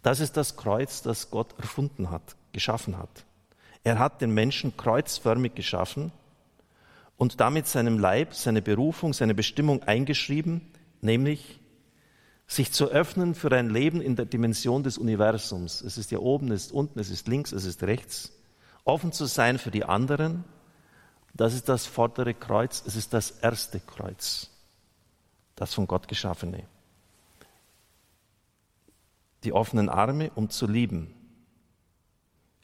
Das 0.03 0.21
ist 0.21 0.37
das 0.37 0.57
Kreuz, 0.57 1.03
das 1.03 1.31
Gott 1.31 1.55
erfunden 1.59 2.11
hat, 2.11 2.37
geschaffen 2.53 2.97
hat. 2.97 3.27
Er 3.85 3.99
hat 3.99 4.21
den 4.21 4.33
Menschen 4.33 4.77
kreuzförmig 4.77 5.55
geschaffen 5.55 6.12
und 7.16 7.40
damit 7.40 7.66
seinem 7.66 7.99
Leib, 7.99 8.35
seine 8.35 8.62
Berufung, 8.62 9.12
seine 9.12 9.35
Bestimmung 9.35 9.83
eingeschrieben, 9.83 10.61
nämlich 11.01 11.61
sich 12.47 12.73
zu 12.73 12.88
öffnen 12.88 13.35
für 13.35 13.53
ein 13.53 13.71
Leben 13.71 14.01
in 14.01 14.16
der 14.16 14.27
Dimension 14.27 14.83
des 14.83 14.99
Universums. 14.99 15.83
Es 15.83 15.99
ist 15.99 16.09
hier 16.11 16.23
oben, 16.23 16.51
es 16.51 16.66
ist 16.66 16.73
unten, 16.73 16.99
es 16.99 17.11
ist 17.11 17.29
links, 17.29 17.53
es 17.53 17.64
ist 17.64 17.83
rechts. 17.83 18.33
Offen 18.85 19.12
zu 19.12 19.27
sein 19.27 19.59
für 19.59 19.71
die 19.71 19.85
anderen, 19.85 20.45
das 21.35 21.55
ist 21.55 21.69
das 21.69 21.87
vordere 21.87 22.35
Kreuz, 22.35 22.83
es 22.87 22.97
ist 22.97 23.14
das 23.14 23.31
erste 23.31 23.79
Kreuz, 23.81 24.51
das 25.55 25.73
von 25.75 25.87
Gott 25.87 26.09
geschaffene 26.09 26.64
die 29.45 29.53
offenen 29.53 29.88
Arme, 29.88 30.31
um 30.35 30.51
zu 30.51 30.66
lieben. 30.66 31.14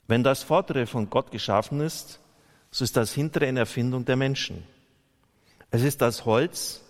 Wenn 0.08 0.22
das 0.22 0.42
Vordere 0.42 0.86
von 0.86 1.10
Gott 1.10 1.30
geschaffen 1.30 1.80
ist, 1.80 2.20
so 2.70 2.84
ist 2.84 2.96
das 2.96 3.12
Hintere 3.12 3.46
eine 3.46 3.60
Erfindung 3.60 4.04
der 4.04 4.16
Menschen. 4.16 4.64
Es 5.70 5.82
ist 5.82 6.00
das 6.00 6.24
Holz, 6.24 6.82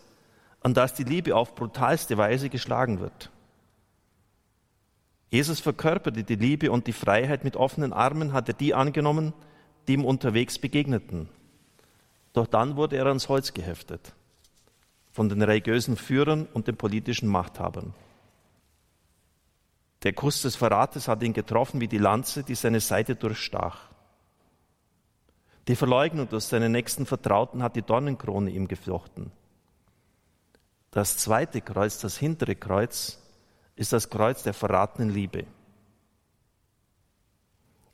an 0.60 0.74
das 0.74 0.94
die 0.94 1.04
Liebe 1.04 1.34
auf 1.34 1.54
brutalste 1.54 2.18
Weise 2.18 2.48
geschlagen 2.48 3.00
wird. 3.00 3.30
Jesus 5.30 5.60
verkörperte 5.60 6.24
die 6.24 6.34
Liebe 6.34 6.70
und 6.70 6.86
die 6.86 6.92
Freiheit 6.92 7.44
mit 7.44 7.56
offenen 7.56 7.92
Armen, 7.92 8.32
hat 8.32 8.48
er 8.48 8.54
die 8.54 8.74
angenommen, 8.74 9.32
die 9.86 9.94
ihm 9.94 10.04
unterwegs 10.04 10.58
begegneten. 10.58 11.28
Doch 12.32 12.46
dann 12.46 12.76
wurde 12.76 12.96
er 12.96 13.06
ans 13.06 13.28
Holz 13.28 13.54
geheftet 13.54 14.12
von 15.16 15.30
den 15.30 15.40
religiösen 15.40 15.96
Führern 15.96 16.46
und 16.52 16.68
den 16.68 16.76
politischen 16.76 17.26
Machthabern. 17.26 17.94
Der 20.06 20.12
Kuss 20.12 20.42
des 20.42 20.54
Verrates 20.54 21.08
hat 21.08 21.24
ihn 21.24 21.32
getroffen 21.32 21.80
wie 21.80 21.88
die 21.88 21.98
Lanze, 21.98 22.44
die 22.44 22.54
seine 22.54 22.78
Seite 22.78 23.16
durchstach. 23.16 23.88
Die 25.66 25.74
Verleugnung 25.74 26.28
durch 26.28 26.44
seine 26.44 26.68
nächsten 26.68 27.06
Vertrauten 27.06 27.60
hat 27.60 27.74
die 27.74 27.82
Dornenkrone 27.82 28.52
ihm 28.52 28.68
geflochten. 28.68 29.32
Das 30.92 31.16
zweite 31.16 31.60
Kreuz, 31.60 31.98
das 31.98 32.16
hintere 32.16 32.54
Kreuz, 32.54 33.20
ist 33.74 33.92
das 33.92 34.08
Kreuz 34.08 34.44
der 34.44 34.54
verratenen 34.54 35.10
Liebe. 35.10 35.44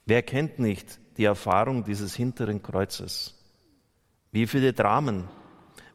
Wer 0.05 0.23
kennt 0.23 0.59
nicht 0.59 1.01
die 1.17 1.25
Erfahrung 1.25 1.83
dieses 1.83 2.15
hinteren 2.15 2.63
Kreuzes. 2.63 3.43
Wie 4.33 4.47
viele 4.47 4.75
Dramen, 4.75 5.31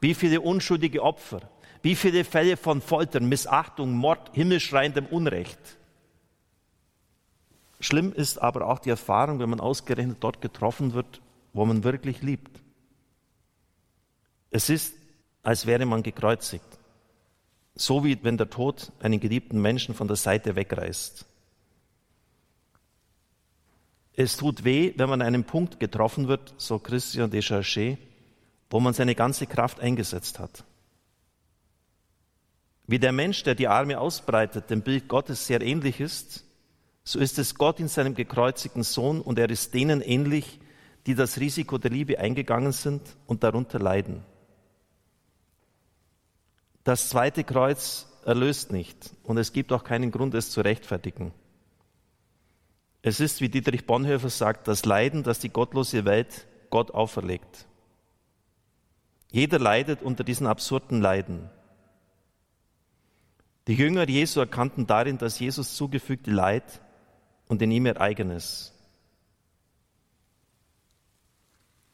wie 0.02 0.16
viele 0.16 0.42
unschuldige 0.42 1.04
Opfer, 1.04 1.42
wie 1.84 1.96
viele 1.96 2.24
Fälle 2.24 2.58
von 2.58 2.82
Folter, 2.82 3.20
Missachtung, 3.20 3.94
Mord, 3.94 4.32
himmelschreiendem 4.34 5.06
Unrecht. 5.06 5.77
Schlimm 7.80 8.12
ist 8.12 8.42
aber 8.42 8.68
auch 8.68 8.80
die 8.80 8.90
Erfahrung, 8.90 9.40
wenn 9.40 9.50
man 9.50 9.60
ausgerechnet 9.60 10.18
dort 10.20 10.42
getroffen 10.42 10.94
wird, 10.94 11.22
wo 11.54 11.66
man 11.66 11.84
wirklich 11.84 12.22
liebt. 12.22 12.60
Es 14.50 14.70
ist, 14.70 14.96
als 15.44 15.66
wäre 15.66 15.86
man 15.86 16.04
gekreuzigt. 16.04 16.66
So 17.76 18.04
wie 18.04 18.18
wenn 18.24 18.38
der 18.38 18.50
Tod 18.50 18.92
einen 19.00 19.20
geliebten 19.20 19.62
Menschen 19.62 19.94
von 19.94 20.08
der 20.08 20.18
Seite 20.18 20.56
wegreißt. 20.56 21.26
Es 24.14 24.36
tut 24.36 24.64
weh, 24.64 24.94
wenn 24.96 25.10
man 25.10 25.22
an 25.22 25.28
einem 25.28 25.44
Punkt 25.44 25.80
getroffen 25.80 26.28
wird, 26.28 26.56
so 26.58 26.80
Christian 26.80 27.30
de 27.30 27.42
Charchet, 27.42 28.00
wo 28.72 28.80
man 28.80 28.96
seine 28.96 29.14
ganze 29.14 29.46
Kraft 29.46 29.80
eingesetzt 29.80 30.40
hat. 30.40 30.64
Wie 32.88 32.98
der 32.98 33.12
Mensch, 33.12 33.44
der 33.44 33.54
die 33.54 33.68
Arme 33.68 34.00
ausbreitet, 34.00 34.72
dem 34.72 34.82
Bild 34.82 35.08
Gottes 35.08 35.46
sehr 35.46 35.62
ähnlich 35.62 36.00
ist, 36.00 36.47
so 37.08 37.20
ist 37.20 37.40
es 37.40 37.56
Gott 37.56 37.80
in 37.80 37.88
seinem 37.88 38.16
gekreuzigten 38.16 38.84
Sohn 38.84 39.22
und 39.22 39.40
er 39.40 39.50
ist 39.50 39.74
denen 39.74 40.02
ähnlich, 40.02 40.60
die 41.06 41.16
das 41.16 41.40
Risiko 41.40 41.78
der 41.78 41.90
Liebe 41.90 42.20
eingegangen 42.20 42.74
sind 42.74 43.02
und 43.28 43.44
darunter 43.44 43.80
leiden. 43.80 44.26
Das 46.84 47.08
zweite 47.08 47.46
Kreuz 47.46 48.08
erlöst 48.26 48.74
nicht 48.74 49.12
und 49.24 49.38
es 49.38 49.54
gibt 49.54 49.72
auch 49.72 49.86
keinen 49.86 50.12
Grund, 50.12 50.34
es 50.34 50.52
zu 50.52 50.60
rechtfertigen. 50.60 51.32
Es 53.04 53.22
ist, 53.22 53.40
wie 53.40 53.48
Dietrich 53.48 53.86
Bonhoeffer 53.86 54.30
sagt, 54.30 54.68
das 54.68 54.84
Leiden, 54.84 55.24
das 55.24 55.40
die 55.40 55.48
gottlose 55.50 56.04
Welt 56.04 56.46
Gott 56.70 56.92
auferlegt. 56.92 57.68
Jeder 59.32 59.60
leidet 59.60 60.02
unter 60.02 60.26
diesen 60.26 60.46
absurden 60.46 61.02
Leiden. 61.02 61.50
Die 63.68 63.76
Jünger 63.76 64.10
Jesu 64.10 64.42
erkannten 64.42 64.88
darin 64.88 65.18
das 65.18 65.40
Jesus 65.40 65.74
zugefügte 65.78 66.32
Leid 66.32 66.82
und 67.48 67.62
in 67.62 67.72
ihm 67.72 67.86
ihr 67.86 68.00
eigenes. 68.00 68.74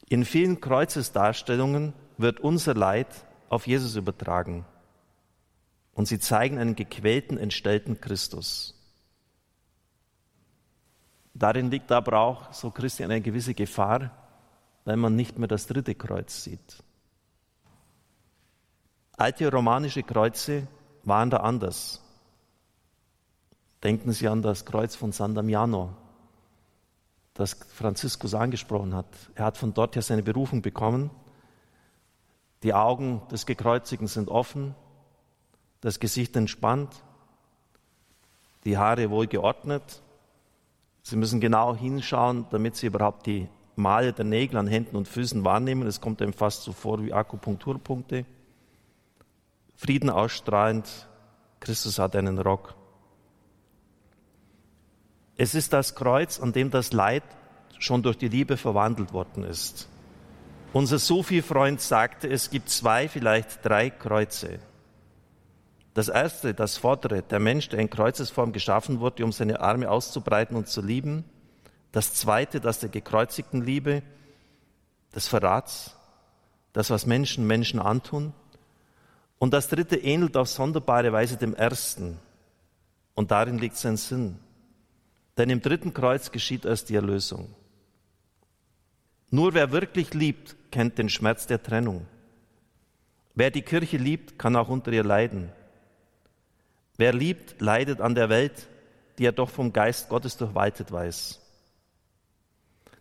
In 0.08 0.24
vielen 0.24 0.60
Kreuzesdarstellungen 0.60 1.92
wird 2.18 2.40
unser 2.40 2.74
Leid 2.74 3.08
auf 3.48 3.66
Jesus 3.66 3.96
übertragen 3.96 4.64
und 5.94 6.06
sie 6.06 6.18
zeigen 6.18 6.58
einen 6.58 6.76
gequälten, 6.76 7.38
entstellten 7.38 8.00
Christus. 8.00 8.74
Darin 11.34 11.70
liegt 11.70 11.90
aber 11.90 12.18
auch, 12.18 12.52
so 12.52 12.70
Christian, 12.70 13.10
eine 13.10 13.20
gewisse 13.20 13.54
Gefahr, 13.54 14.10
weil 14.84 14.96
man 14.96 15.16
nicht 15.16 15.38
mehr 15.38 15.48
das 15.48 15.66
dritte 15.66 15.94
Kreuz 15.94 16.44
sieht. 16.44 16.82
Alte 19.16 19.50
romanische 19.50 20.02
Kreuze 20.02 20.66
waren 21.04 21.30
da 21.30 21.38
anders. 21.38 22.03
Denken 23.84 24.12
Sie 24.12 24.28
an 24.28 24.40
das 24.40 24.64
Kreuz 24.64 24.96
von 24.96 25.12
San 25.12 25.34
Damiano, 25.34 25.90
das 27.34 27.52
Franziskus 27.52 28.34
angesprochen 28.34 28.94
hat. 28.94 29.06
Er 29.34 29.44
hat 29.44 29.58
von 29.58 29.74
dort 29.74 29.94
her 29.94 30.00
seine 30.00 30.22
Berufung 30.22 30.62
bekommen. 30.62 31.10
Die 32.62 32.72
Augen 32.72 33.20
des 33.30 33.44
Gekreuzigten 33.44 34.06
sind 34.06 34.30
offen, 34.30 34.74
das 35.82 36.00
Gesicht 36.00 36.34
entspannt, 36.34 37.04
die 38.64 38.78
Haare 38.78 39.10
wohl 39.10 39.26
geordnet. 39.26 40.00
Sie 41.02 41.16
müssen 41.16 41.38
genau 41.38 41.76
hinschauen, 41.76 42.46
damit 42.48 42.76
Sie 42.76 42.86
überhaupt 42.86 43.26
die 43.26 43.48
Male 43.76 44.14
der 44.14 44.24
Nägel 44.24 44.56
an 44.56 44.66
Händen 44.66 44.96
und 44.96 45.08
Füßen 45.08 45.44
wahrnehmen. 45.44 45.86
Es 45.86 46.00
kommt 46.00 46.22
einem 46.22 46.32
fast 46.32 46.62
so 46.62 46.72
vor 46.72 47.02
wie 47.04 47.12
Akupunkturpunkte. 47.12 48.24
Frieden 49.76 50.08
ausstrahlend, 50.08 51.06
Christus 51.60 51.98
hat 51.98 52.16
einen 52.16 52.38
Rock. 52.38 52.74
Es 55.36 55.54
ist 55.54 55.72
das 55.72 55.94
Kreuz, 55.94 56.40
an 56.40 56.52
dem 56.52 56.70
das 56.70 56.92
Leid 56.92 57.24
schon 57.78 58.02
durch 58.02 58.16
die 58.16 58.28
Liebe 58.28 58.56
verwandelt 58.56 59.12
worden 59.12 59.44
ist. 59.44 59.88
Unser 60.72 60.98
Sufi-Freund 60.98 61.80
sagte, 61.80 62.28
es 62.28 62.50
gibt 62.50 62.68
zwei, 62.68 63.08
vielleicht 63.08 63.64
drei 63.64 63.90
Kreuze. 63.90 64.58
Das 65.94 66.08
erste, 66.08 66.54
das 66.54 66.76
vordere, 66.76 67.22
der 67.22 67.38
Mensch, 67.38 67.68
der 67.68 67.78
in 67.78 67.90
Kreuzesform 67.90 68.52
geschaffen 68.52 68.98
wurde, 68.98 69.24
um 69.24 69.30
seine 69.30 69.60
Arme 69.60 69.88
auszubreiten 69.90 70.56
und 70.56 70.68
zu 70.68 70.82
lieben. 70.82 71.24
Das 71.92 72.14
zweite, 72.14 72.60
das 72.60 72.80
der 72.80 72.88
gekreuzigten 72.88 73.62
Liebe, 73.62 74.02
des 75.14 75.28
Verrats, 75.28 75.96
das, 76.72 76.90
was 76.90 77.06
Menschen 77.06 77.46
Menschen 77.46 77.78
antun. 77.78 78.32
Und 79.38 79.54
das 79.54 79.68
dritte 79.68 79.96
ähnelt 79.96 80.36
auf 80.36 80.48
sonderbare 80.48 81.12
Weise 81.12 81.36
dem 81.36 81.54
ersten. 81.54 82.18
Und 83.14 83.30
darin 83.30 83.58
liegt 83.58 83.76
sein 83.76 83.96
Sinn. 83.96 84.40
Denn 85.36 85.50
im 85.50 85.60
dritten 85.60 85.92
Kreuz 85.92 86.30
geschieht 86.30 86.64
erst 86.64 86.88
die 86.90 86.94
Erlösung. 86.94 87.54
Nur 89.30 89.54
wer 89.54 89.72
wirklich 89.72 90.14
liebt, 90.14 90.54
kennt 90.70 90.98
den 90.98 91.08
Schmerz 91.08 91.46
der 91.46 91.62
Trennung. 91.62 92.06
Wer 93.34 93.50
die 93.50 93.62
Kirche 93.62 93.96
liebt, 93.96 94.38
kann 94.38 94.54
auch 94.54 94.68
unter 94.68 94.92
ihr 94.92 95.02
leiden. 95.02 95.50
Wer 96.96 97.12
liebt, 97.12 97.60
leidet 97.60 98.00
an 98.00 98.14
der 98.14 98.28
Welt, 98.28 98.68
die 99.18 99.26
er 99.26 99.32
doch 99.32 99.50
vom 99.50 99.72
Geist 99.72 100.08
Gottes 100.08 100.36
durchwaltet 100.36 100.92
weiß. 100.92 101.40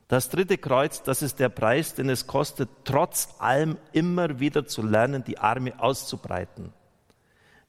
Das 0.08 0.30
dritte 0.30 0.58
Kreuz, 0.58 1.04
das 1.04 1.22
ist 1.22 1.39
der 1.39 1.50
Preis, 1.50 1.93
den 1.93 2.10
es 2.10 2.26
kostet, 2.26 2.69
trotz 2.84 3.36
allem 3.38 3.78
immer 3.91 4.39
wieder 4.39 4.65
zu 4.65 4.82
lernen, 4.82 5.24
die 5.24 5.38
Arme 5.38 5.80
auszubreiten. 5.80 6.74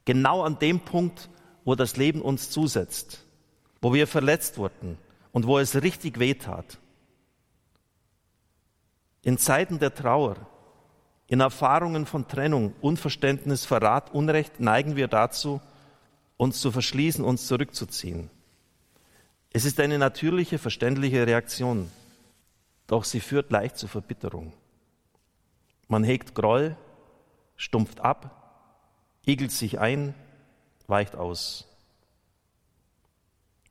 Genau 0.07 0.43
an 0.43 0.59
dem 0.59 0.81
Punkt, 0.81 1.29
wo 1.67 1.75
das 1.75 1.97
Leben 1.97 2.23
uns 2.23 2.51
zusetzt 2.51 3.24
wo 3.85 3.93
wir 3.93 4.07
verletzt 4.07 4.57
wurden 4.57 4.97
und 5.31 5.47
wo 5.47 5.59
es 5.59 5.83
richtig 5.83 6.19
weh 6.19 6.33
tat. 6.33 6.79
In 9.21 9.37
Zeiten 9.37 9.79
der 9.79 9.95
Trauer, 9.95 10.37
in 11.27 11.41
Erfahrungen 11.41 12.07
von 12.07 12.27
Trennung, 12.27 12.73
Unverständnis, 12.81 13.67
Verrat, 13.67 14.15
Unrecht 14.15 14.59
neigen 14.59 14.97
wir 14.97 15.07
dazu, 15.07 15.61
uns 16.39 16.63
zu 16.63 16.73
verschließen, 16.73 17.23
uns 17.23 17.47
zurückzuziehen. 17.47 18.31
Es 19.51 19.67
ist 19.67 19.79
eine 19.79 19.99
natürliche, 19.99 20.57
verständliche 20.57 21.27
Reaktion, 21.27 21.91
doch 22.87 23.05
sie 23.05 23.21
führt 23.21 23.53
leicht 23.53 23.77
zur 23.77 23.91
Verbitterung. 23.91 24.55
Man 25.89 26.05
hegt 26.05 26.35
Groll, 26.35 26.75
stumpft 27.57 28.01
ab, 28.01 28.81
igelt 29.27 29.53
sich 29.53 29.79
ein, 29.79 30.15
weicht 30.87 31.17
aus. 31.17 31.69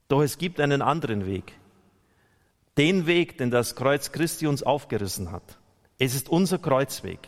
Doch 0.08 0.22
es 0.22 0.38
gibt 0.38 0.60
einen 0.60 0.82
anderen 0.82 1.26
Weg. 1.26 1.54
Den 2.78 3.06
Weg, 3.06 3.38
den 3.38 3.52
das 3.52 3.76
Kreuz 3.76 4.12
Christi 4.12 4.48
uns 4.48 4.64
aufgerissen 4.64 5.32
hat. 5.32 5.58
Es 6.00 6.16
ist 6.16 6.30
unser 6.30 6.58
Kreuzweg. 6.58 7.20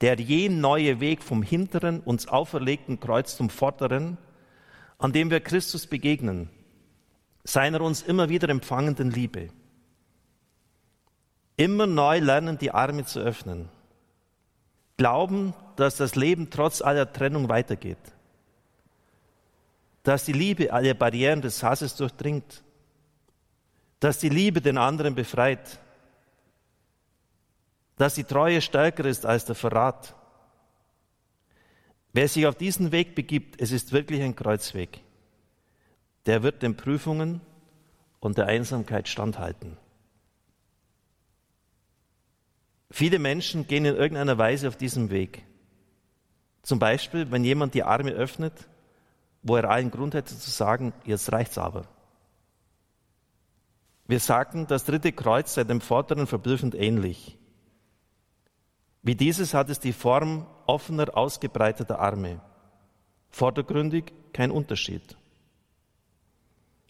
Der 0.00 0.18
je 0.20 0.48
neue 0.48 1.00
Weg 1.00 1.22
vom 1.22 1.42
hinteren, 1.42 2.00
uns 2.00 2.28
auferlegten 2.28 3.00
Kreuz 3.00 3.36
zum 3.36 3.48
vorderen, 3.48 4.18
an 4.98 5.12
dem 5.12 5.30
wir 5.30 5.40
Christus 5.40 5.86
begegnen, 5.86 6.50
seiner 7.44 7.80
uns 7.80 8.02
immer 8.02 8.28
wieder 8.28 8.48
empfangenden 8.48 9.10
Liebe. 9.10 9.48
Immer 11.56 11.86
neu 11.86 12.18
lernen, 12.18 12.58
die 12.58 12.72
Arme 12.72 13.04
zu 13.04 13.20
öffnen. 13.20 13.68
Glauben, 14.96 15.54
dass 15.76 15.96
das 15.96 16.14
Leben 16.14 16.50
trotz 16.50 16.82
aller 16.82 17.12
Trennung 17.12 17.48
weitergeht 17.48 18.13
dass 20.04 20.24
die 20.24 20.32
Liebe 20.32 20.72
alle 20.72 20.94
Barrieren 20.94 21.40
des 21.40 21.62
Hasses 21.62 21.96
durchdringt, 21.96 22.62
dass 24.00 24.18
die 24.18 24.28
Liebe 24.28 24.60
den 24.60 24.78
anderen 24.78 25.14
befreit, 25.14 25.80
dass 27.96 28.14
die 28.14 28.24
Treue 28.24 28.60
stärker 28.60 29.06
ist 29.06 29.24
als 29.24 29.46
der 29.46 29.54
Verrat. 29.54 30.14
Wer 32.12 32.28
sich 32.28 32.46
auf 32.46 32.54
diesen 32.54 32.92
Weg 32.92 33.14
begibt, 33.14 33.60
es 33.60 33.72
ist 33.72 33.92
wirklich 33.92 34.22
ein 34.22 34.36
Kreuzweg, 34.36 35.00
der 36.26 36.42
wird 36.42 36.62
den 36.62 36.76
Prüfungen 36.76 37.40
und 38.20 38.36
der 38.36 38.46
Einsamkeit 38.46 39.08
standhalten. 39.08 39.78
Viele 42.90 43.18
Menschen 43.18 43.66
gehen 43.66 43.86
in 43.86 43.96
irgendeiner 43.96 44.36
Weise 44.36 44.68
auf 44.68 44.76
diesem 44.76 45.10
Weg. 45.10 45.44
Zum 46.62 46.78
Beispiel, 46.78 47.30
wenn 47.30 47.42
jemand 47.42 47.74
die 47.74 47.82
Arme 47.82 48.12
öffnet 48.12 48.68
wo 49.44 49.56
er 49.56 49.70
allen 49.70 49.90
Grund 49.90 50.14
hätte 50.14 50.36
zu 50.36 50.50
sagen, 50.50 50.92
jetzt 51.04 51.30
reicht's 51.30 51.58
aber. 51.58 51.86
Wir 54.06 54.18
sagten, 54.18 54.66
das 54.66 54.84
dritte 54.84 55.12
Kreuz 55.12 55.54
sei 55.54 55.64
dem 55.64 55.80
vorderen 55.80 56.26
verblüffend 56.26 56.74
ähnlich. 56.74 57.38
Wie 59.02 59.14
dieses 59.14 59.54
hat 59.54 59.68
es 59.68 59.80
die 59.80 59.92
Form 59.92 60.46
offener, 60.66 61.16
ausgebreiteter 61.16 61.98
Arme. 61.98 62.40
Vordergründig 63.30 64.12
kein 64.32 64.50
Unterschied. 64.50 65.16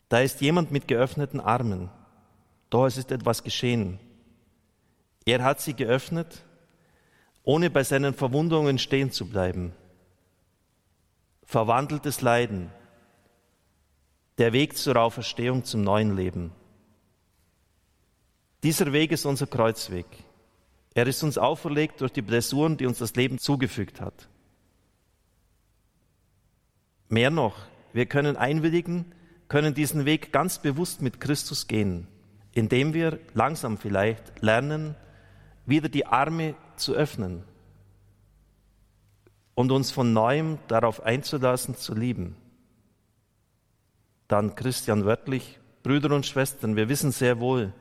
Da 0.09 0.21
ist 0.21 0.40
jemand 0.40 0.71
mit 0.71 0.87
geöffneten 0.87 1.40
Armen. 1.40 1.90
Doch 2.71 2.87
es 2.87 2.97
ist 2.97 3.11
etwas 3.11 3.43
geschehen. 3.43 3.99
Er 5.25 5.43
hat 5.43 5.61
sie 5.61 5.75
geöffnet, 5.75 6.45
ohne 7.43 7.69
bei 7.71 7.83
seinen 7.83 8.14
Verwundungen 8.14 8.79
stehen 8.79 9.11
zu 9.11 9.27
bleiben. 9.27 9.73
Verwandeltes 11.55 12.21
Leiden, 12.21 12.69
der 14.38 14.53
Weg 14.53 14.77
zur 14.77 14.97
Auferstehung 14.97 15.62
zum 15.62 15.85
neuen 15.85 16.17
Leben. 16.17 16.51
Dieser 18.64 18.93
Weg 18.93 19.12
ist 19.12 19.25
unser 19.25 19.47
Kreuzweg. 19.47 20.05
Er 20.95 21.07
ist 21.07 21.23
uns 21.23 21.38
auferlegt 21.38 22.01
durch 22.01 22.11
die 22.11 22.23
Blessuren, 22.23 22.77
die 22.77 22.87
uns 22.87 22.99
das 22.99 23.14
Leben 23.14 23.38
zugefügt 23.38 24.01
hat. 24.01 24.29
Mehr 27.09 27.31
noch, 27.31 27.55
wir 27.93 28.07
können 28.07 28.37
einwilligen, 28.37 29.14
können 29.47 29.75
diesen 29.75 30.07
Weg 30.07 30.33
ganz 30.33 30.59
bewusst 30.59 31.03
mit 31.03 31.21
Christus 31.21 31.69
gehen, 31.69 32.09
indem 32.51 32.95
wir 32.95 33.21
langsam 33.33 33.79
vielleicht 33.79 34.43
lernen, 34.43 34.97
wieder 35.67 35.88
die 35.88 36.05
Arme 36.05 36.57
zu 36.75 36.95
öffnen 36.95 37.45
und 39.55 39.71
uns 39.71 39.90
von 39.90 40.12
neuem 40.12 40.59
darauf 40.69 41.03
einzulassen, 41.03 41.77
zu 41.77 41.95
lieben. 41.95 42.37
Dann 44.29 44.55
Christian 44.55 45.05
wörtlich, 45.05 45.61
Brüder 45.83 46.14
und 46.14 46.27
Schwestern, 46.27 46.77
wir 46.77 46.88
wissen 46.88 47.12
sehr 47.12 47.40
wohl, 47.40 47.73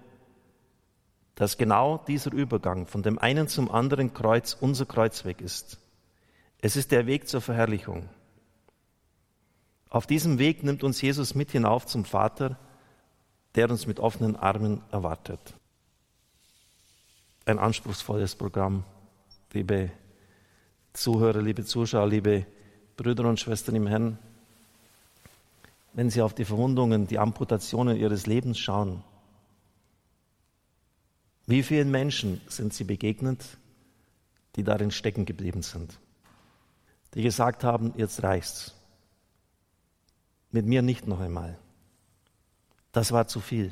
dass 1.35 1.57
genau 1.57 1.97
dieser 1.97 2.31
Übergang 2.31 2.85
von 2.85 3.01
dem 3.01 3.17
einen 3.17 3.47
zum 3.47 3.71
anderen 3.71 4.13
Kreuz 4.13 4.55
unser 4.59 4.85
Kreuzweg 4.85 5.41
ist. 5.41 5.79
Es 6.59 6.75
ist 6.75 6.91
der 6.91 7.07
Weg 7.07 7.27
zur 7.27 7.41
Verherrlichung. 7.41 8.09
Auf 9.89 10.05
diesem 10.07 10.39
Weg 10.39 10.63
nimmt 10.63 10.83
uns 10.83 11.01
Jesus 11.01 11.35
mit 11.35 11.51
hinauf 11.51 11.85
zum 11.85 12.05
Vater, 12.05 12.57
der 13.55 13.69
uns 13.69 13.87
mit 13.87 13.99
offenen 13.99 14.35
Armen 14.35 14.81
erwartet. 14.91 15.53
Ein 17.45 17.59
anspruchsvolles 17.59 18.35
Programm, 18.35 18.83
liebe 19.51 19.91
Zuhörer, 20.93 21.41
liebe 21.41 21.65
Zuschauer, 21.65 22.07
liebe 22.07 22.45
Brüder 22.95 23.25
und 23.27 23.39
Schwestern 23.39 23.75
im 23.75 23.87
Herrn. 23.87 24.19
Wenn 25.93 26.09
Sie 26.09 26.21
auf 26.21 26.33
die 26.33 26.45
Verwundungen, 26.45 27.07
die 27.07 27.19
Amputationen 27.19 27.97
Ihres 27.97 28.27
Lebens 28.27 28.59
schauen, 28.59 29.03
wie 31.45 31.63
vielen 31.63 31.91
Menschen 31.91 32.41
sind 32.47 32.73
Sie 32.73 32.83
begegnet, 32.83 33.57
die 34.55 34.63
darin 34.63 34.91
stecken 34.91 35.25
geblieben 35.25 35.61
sind? 35.61 35.99
Die 37.15 37.23
gesagt 37.23 37.63
haben, 37.63 37.93
jetzt 37.97 38.23
reicht's. 38.23 38.73
Mit 40.51 40.65
mir 40.65 40.81
nicht 40.83 41.07
noch 41.07 41.19
einmal. 41.19 41.57
Das 42.91 43.11
war 43.11 43.27
zu 43.27 43.39
viel. 43.39 43.71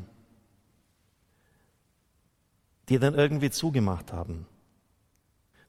Die 2.89 2.97
dann 2.99 3.13
irgendwie 3.13 3.51
zugemacht 3.51 4.11
haben. 4.11 4.47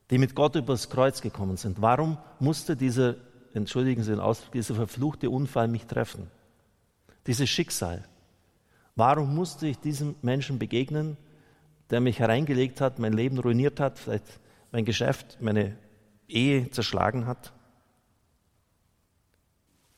Die 0.09 0.17
mit 0.17 0.35
Gott 0.35 0.55
übers 0.55 0.89
Kreuz 0.89 1.21
gekommen 1.21 1.57
sind. 1.57 1.81
Warum 1.81 2.17
musste 2.39 2.75
dieser, 2.75 3.15
entschuldigen 3.53 4.03
Sie 4.03 4.11
den 4.11 4.19
Ausdruck, 4.19 4.51
dieser 4.51 4.75
verfluchte 4.75 5.29
Unfall 5.29 5.67
mich 5.67 5.85
treffen? 5.85 6.29
Dieses 7.25 7.49
Schicksal. 7.49 8.03
Warum 8.95 9.33
musste 9.33 9.67
ich 9.67 9.79
diesem 9.79 10.15
Menschen 10.21 10.59
begegnen, 10.59 11.17
der 11.89 11.99
mich 11.99 12.19
hereingelegt 12.19 12.81
hat, 12.81 12.99
mein 12.99 13.13
Leben 13.13 13.39
ruiniert 13.39 13.79
hat, 13.79 13.99
vielleicht 13.99 14.39
mein 14.71 14.85
Geschäft, 14.85 15.37
meine 15.41 15.77
Ehe 16.27 16.69
zerschlagen 16.71 17.27
hat. 17.27 17.53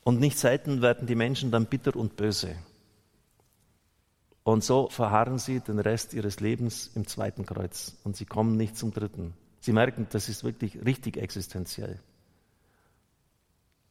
Und 0.04 0.20
nicht 0.20 0.38
selten 0.38 0.82
werden 0.82 1.08
die 1.08 1.16
Menschen 1.16 1.52
dann 1.52 1.66
bitter 1.66 1.96
und 1.96 2.16
böse. 2.16 2.56
Und 4.44 4.64
so 4.64 4.90
verharren 4.90 5.40
sie 5.40 5.62
den 5.62 5.80
Rest 5.80 6.14
ihres 6.14 6.40
Lebens 6.40 6.92
im 6.94 7.08
zweiten 7.08 7.46
Kreuz 7.46 7.98
und 8.04 8.16
sie 8.16 8.26
kommen 8.26 8.58
nicht 8.58 8.78
zum 8.78 8.94
dritten. 8.94 9.34
Sie 9.66 9.74
merken, 9.74 10.06
das 10.12 10.30
ist 10.30 10.44
wirklich 10.44 10.86
richtig 10.86 11.18
existenziell. 11.18 12.00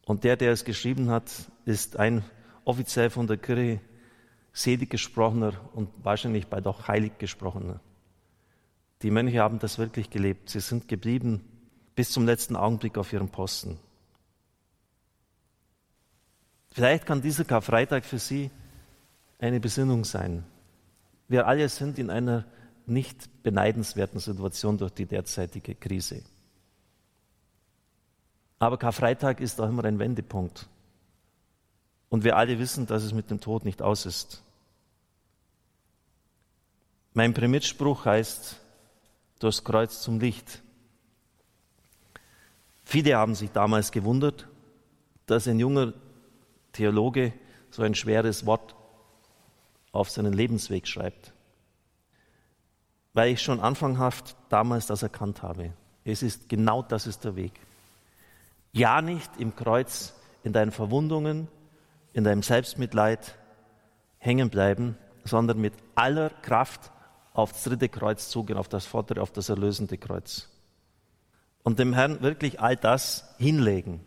Und 0.05 0.23
der, 0.23 0.37
der 0.37 0.53
es 0.53 0.63
geschrieben 0.63 1.09
hat, 1.09 1.29
ist 1.65 1.97
ein 1.97 2.23
offiziell 2.63 3.09
von 3.09 3.27
der 3.27 3.35
Kirche 3.35 3.81
selig 4.53 4.89
gesprochener 4.89 5.51
und 5.73 5.89
wahrscheinlich 6.01 6.47
bald 6.47 6.65
auch 6.65 6.87
heilig 6.87 7.17
gesprochener. 7.17 7.81
Die 9.01 9.11
Mönche 9.11 9.41
haben 9.41 9.59
das 9.59 9.77
wirklich 9.77 10.09
gelebt. 10.09 10.49
Sie 10.49 10.61
sind 10.61 10.87
geblieben 10.87 11.43
bis 11.93 12.09
zum 12.09 12.25
letzten 12.25 12.55
Augenblick 12.55 12.97
auf 12.97 13.11
ihrem 13.11 13.27
Posten. 13.27 13.77
Vielleicht 16.71 17.05
kann 17.05 17.21
dieser 17.21 17.43
Karfreitag 17.43 18.05
für 18.05 18.19
Sie 18.19 18.49
eine 19.39 19.59
Besinnung 19.59 20.05
sein. 20.05 20.45
Wir 21.27 21.47
alle 21.47 21.67
sind 21.67 21.99
in 21.99 22.09
einer 22.09 22.45
nicht 22.87 23.43
beneidenswerten 23.43 24.19
Situation 24.19 24.77
durch 24.77 24.91
die 24.91 25.05
derzeitige 25.05 25.75
Krise. 25.75 26.23
Aber 28.59 28.77
Karfreitag 28.77 29.41
ist 29.41 29.59
auch 29.59 29.69
immer 29.69 29.85
ein 29.85 29.99
Wendepunkt. 29.99 30.67
Und 32.09 32.23
wir 32.23 32.37
alle 32.37 32.59
wissen, 32.59 32.87
dass 32.87 33.03
es 33.03 33.13
mit 33.13 33.29
dem 33.29 33.41
Tod 33.41 33.65
nicht 33.65 33.81
aus 33.81 34.05
ist. 34.05 34.41
Mein 37.13 37.33
Primitspruch 37.33 38.05
heißt, 38.05 38.59
durchs 39.39 39.63
Kreuz 39.63 40.01
zum 40.01 40.19
Licht. 40.19 40.61
Viele 42.83 43.17
haben 43.17 43.35
sich 43.35 43.51
damals 43.51 43.91
gewundert, 43.91 44.47
dass 45.25 45.47
ein 45.47 45.59
junger 45.59 45.93
Theologe 46.71 47.33
so 47.69 47.83
ein 47.83 47.95
schweres 47.95 48.45
Wort 48.45 48.75
auf 49.91 50.09
seinen 50.09 50.33
Lebensweg 50.33 50.87
schreibt. 50.87 51.34
Weil 53.15 53.31
ich 53.31 53.41
schon 53.41 53.59
anfanghaft 53.59 54.35
damals 54.49 54.85
das 54.85 55.01
erkannt 55.01 55.41
habe. 55.41 55.73
Es 56.03 56.21
ist 56.21 56.47
genau 56.49 56.83
das 56.83 57.07
ist 57.07 57.23
der 57.23 57.35
Weg. 57.35 57.59
Ja 58.73 59.01
nicht 59.01 59.31
im 59.39 59.55
Kreuz, 59.55 60.13
in 60.43 60.53
deinen 60.53 60.71
Verwundungen, 60.71 61.47
in 62.13 62.23
deinem 62.23 62.43
Selbstmitleid 62.43 63.35
hängen 64.19 64.49
bleiben, 64.49 64.97
sondern 65.23 65.59
mit 65.59 65.73
aller 65.95 66.29
Kraft 66.29 66.91
aufs 67.33 67.63
dritte 67.63 67.89
Kreuz 67.89 68.29
zugehen, 68.29 68.59
auf 68.59 68.67
das 68.67 68.85
vordere, 68.85 69.21
auf 69.21 69.31
das 69.31 69.49
erlösende 69.49 69.97
Kreuz. 69.97 70.49
Und 71.63 71.79
dem 71.79 71.93
Herrn 71.93 72.21
wirklich 72.21 72.59
all 72.59 72.75
das 72.75 73.33
hinlegen, 73.37 74.01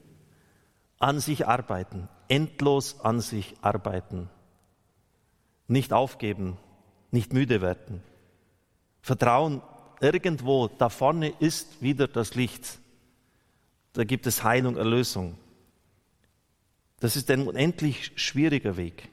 an 0.99 1.18
sich 1.18 1.49
arbeiten, 1.49 2.09
endlos 2.29 3.01
an 3.01 3.21
sich 3.21 3.57
arbeiten, 3.62 4.31
nicht 5.66 5.92
aufgeben, 5.92 6.57
nicht 7.11 7.33
müde 7.33 7.61
werden. 7.61 8.03
Vertrauen, 9.00 9.62
irgendwo 10.00 10.68
da 10.68 10.88
vorne 10.88 11.32
ist 11.38 11.80
wieder 11.82 12.08
das 12.08 12.34
Licht. 12.34 12.78
Da 13.92 14.04
gibt 14.04 14.26
es 14.26 14.44
Heilung, 14.44 14.76
Erlösung. 14.76 15.37
Das 17.00 17.16
ist 17.16 17.30
ein 17.30 17.46
unendlich 17.46 18.12
schwieriger 18.16 18.76
Weg. 18.76 19.08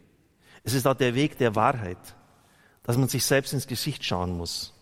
Es 0.63 0.74
ist 0.74 0.88
auch 0.88 0.95
der 0.95 1.15
Weg 1.15 1.38
der 1.38 1.56
Wahrheit, 1.56 2.15
dass 2.84 2.98
man 2.98 3.08
sich 3.08 3.24
selbst 3.26 3.54
ins 3.54 3.67
Gesicht 3.67 4.04
schauen 4.04 4.36
muss. 4.38 4.74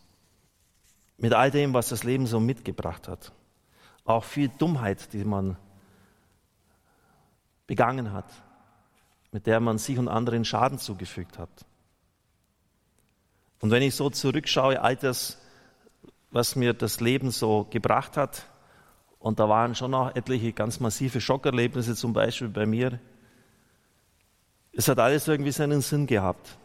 Mit 1.17 1.33
all 1.33 1.51
dem, 1.51 1.73
was 1.73 1.89
das 1.89 2.03
Leben 2.03 2.25
so 2.25 2.39
mitgebracht 2.39 3.07
hat. 3.07 3.31
Auch 4.05 4.23
viel 4.23 4.49
Dummheit, 4.49 5.13
die 5.13 5.23
man 5.23 5.57
begangen 7.67 8.11
hat, 8.11 8.31
mit 9.31 9.47
der 9.47 9.59
man 9.59 9.77
sich 9.77 9.97
und 9.97 10.07
anderen 10.07 10.45
Schaden 10.45 10.79
zugefügt 10.79 11.37
hat. 11.37 11.65
Und 13.63 13.71
wenn 13.71 13.81
ich 13.81 13.95
so 13.95 14.09
zurückschaue, 14.09 14.81
all 14.81 14.97
das, 14.97 15.37
was 16.31 16.57
mir 16.57 16.73
das 16.73 16.99
Leben 16.99 17.31
so 17.31 17.65
gebracht 17.69 18.17
hat, 18.17 18.45
und 19.19 19.39
da 19.39 19.47
waren 19.47 19.73
schon 19.73 19.91
noch 19.91 20.13
etliche 20.17 20.51
ganz 20.51 20.81
massive 20.81 21.21
Schockerlebnisse, 21.21 21.95
zum 21.95 22.11
Beispiel 22.11 22.49
bei 22.49 22.65
mir. 22.65 22.99
Es 24.73 24.89
hat 24.89 24.99
alles 24.99 25.29
irgendwie 25.29 25.53
seinen 25.53 25.79
Sinn 25.79 26.07
gehabt. 26.07 26.57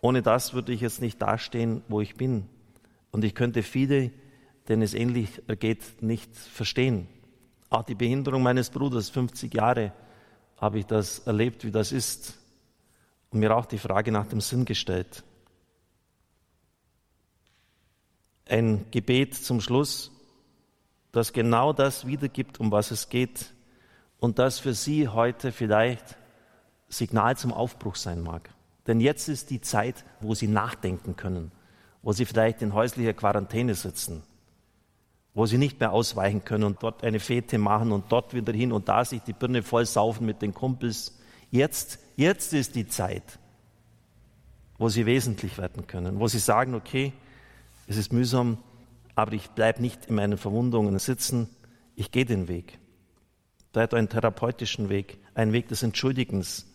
Ohne 0.00 0.22
das 0.22 0.54
würde 0.54 0.72
ich 0.72 0.80
jetzt 0.80 1.00
nicht 1.00 1.22
dastehen, 1.22 1.84
wo 1.86 2.00
ich 2.00 2.16
bin. 2.16 2.48
Und 3.12 3.22
ich 3.22 3.36
könnte 3.36 3.62
viele, 3.62 4.10
denen 4.68 4.82
es 4.82 4.92
ähnlich 4.92 5.40
ergeht, 5.46 6.02
nicht 6.02 6.36
verstehen. 6.36 7.06
Auch 7.70 7.84
die 7.84 7.94
Behinderung 7.94 8.42
meines 8.42 8.70
Bruders, 8.70 9.08
50 9.08 9.54
Jahre, 9.54 9.92
habe 10.56 10.80
ich 10.80 10.86
das 10.86 11.20
erlebt, 11.20 11.64
wie 11.64 11.70
das 11.70 11.92
ist. 11.92 12.36
Und 13.30 13.38
mir 13.38 13.56
auch 13.56 13.66
die 13.66 13.78
Frage 13.78 14.10
nach 14.10 14.26
dem 14.26 14.40
Sinn 14.40 14.64
gestellt. 14.64 15.22
Ein 18.48 18.86
Gebet 18.90 19.34
zum 19.34 19.60
Schluss 19.60 20.12
das 21.12 21.32
genau 21.32 21.72
das 21.72 22.06
wiedergibt, 22.06 22.60
um 22.60 22.70
was 22.70 22.90
es 22.90 23.08
geht 23.08 23.54
und 24.18 24.38
das 24.38 24.58
für 24.58 24.74
Sie 24.74 25.08
heute 25.08 25.50
vielleicht 25.50 26.16
Signal 26.88 27.36
zum 27.38 27.52
Aufbruch 27.52 27.96
sein 27.96 28.22
mag. 28.22 28.50
Denn 28.86 29.00
jetzt 29.00 29.28
ist 29.28 29.50
die 29.50 29.62
Zeit, 29.62 30.04
wo 30.20 30.34
Sie 30.34 30.46
nachdenken 30.46 31.16
können, 31.16 31.52
wo 32.02 32.12
Sie 32.12 32.26
vielleicht 32.26 32.60
in 32.60 32.74
häuslicher 32.74 33.14
Quarantäne 33.14 33.74
sitzen, 33.74 34.22
wo 35.32 35.46
Sie 35.46 35.58
nicht 35.58 35.80
mehr 35.80 35.92
ausweichen 35.92 36.44
können 36.44 36.64
und 36.64 36.82
dort 36.82 37.02
eine 37.02 37.18
Fete 37.18 37.56
machen 37.56 37.92
und 37.92 38.12
dort 38.12 38.34
wieder 38.34 38.52
hin 38.52 38.70
und 38.70 38.88
da 38.88 39.04
sich 39.04 39.22
die 39.22 39.32
Birne 39.32 39.62
voll 39.62 39.86
saufen 39.86 40.26
mit 40.26 40.42
den 40.42 40.52
Kumpels. 40.52 41.18
Jetzt, 41.50 41.98
jetzt 42.16 42.52
ist 42.52 42.74
die 42.74 42.86
Zeit. 42.86 43.38
wo 44.78 44.88
sie 44.88 45.06
wesentlich 45.06 45.58
werden 45.58 45.86
können, 45.86 46.20
wo 46.20 46.28
sie 46.28 46.38
sagen, 46.38 46.74
okay, 46.74 47.12
es 47.86 47.96
ist 47.96 48.12
mühsam, 48.12 48.58
aber 49.14 49.32
ich 49.32 49.50
bleibe 49.50 49.80
nicht 49.80 50.06
in 50.06 50.16
meinen 50.16 50.38
Verwundungen 50.38 50.98
sitzen, 50.98 51.48
ich 51.94 52.10
gehe 52.10 52.24
den 52.24 52.48
Weg. 52.48 52.78
Da 53.72 53.82
hat 53.82 53.94
einen 53.94 54.08
therapeutischen 54.08 54.88
Weg, 54.88 55.18
einen 55.34 55.52
Weg 55.52 55.68
des 55.68 55.82
Entschuldigens. 55.82 56.66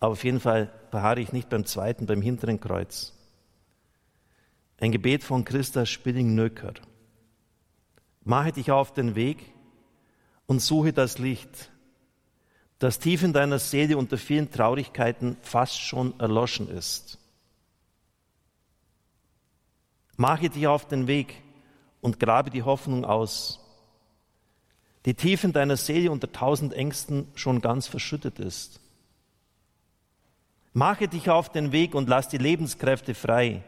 Aber 0.00 0.12
auf 0.12 0.24
jeden 0.24 0.40
Fall 0.40 0.72
beharre 0.90 1.20
ich 1.20 1.32
nicht 1.32 1.48
beim 1.48 1.64
zweiten, 1.64 2.06
beim 2.06 2.22
hinteren 2.22 2.60
Kreuz. 2.60 3.12
Ein 4.78 4.92
Gebet 4.92 5.24
von 5.24 5.44
Christa 5.44 5.86
Spilling-Nöcker. 5.86 6.74
Mache 8.24 8.52
dich 8.52 8.70
auf 8.70 8.92
den 8.92 9.14
Weg 9.14 9.54
und 10.46 10.60
suche 10.60 10.92
das 10.92 11.18
Licht, 11.18 11.70
das 12.78 12.98
tief 12.98 13.22
in 13.22 13.32
deiner 13.32 13.58
Seele 13.58 13.96
unter 13.96 14.18
vielen 14.18 14.50
Traurigkeiten 14.50 15.36
fast 15.40 15.80
schon 15.80 16.18
erloschen 16.20 16.68
ist. 16.68 17.18
Mache 20.16 20.48
dich 20.48 20.66
auf 20.66 20.88
den 20.88 21.06
Weg 21.06 21.42
und 22.00 22.18
grabe 22.18 22.50
die 22.50 22.62
Hoffnung 22.62 23.04
aus, 23.04 23.60
die 25.04 25.14
tief 25.14 25.44
in 25.44 25.52
deiner 25.52 25.76
Seele 25.76 26.10
unter 26.10 26.32
tausend 26.32 26.72
Ängsten 26.72 27.28
schon 27.34 27.60
ganz 27.60 27.86
verschüttet 27.86 28.38
ist. 28.38 28.80
Mache 30.72 31.08
dich 31.08 31.30
auf 31.30 31.50
den 31.50 31.72
Weg 31.72 31.94
und 31.94 32.08
lass 32.08 32.28
die 32.28 32.38
Lebenskräfte 32.38 33.14
frei, 33.14 33.62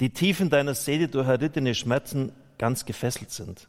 die 0.00 0.10
tief 0.10 0.40
in 0.40 0.50
deiner 0.50 0.74
Seele 0.74 1.08
durch 1.08 1.28
errittene 1.28 1.74
Schmerzen 1.74 2.32
ganz 2.56 2.84
gefesselt 2.84 3.30
sind. 3.30 3.68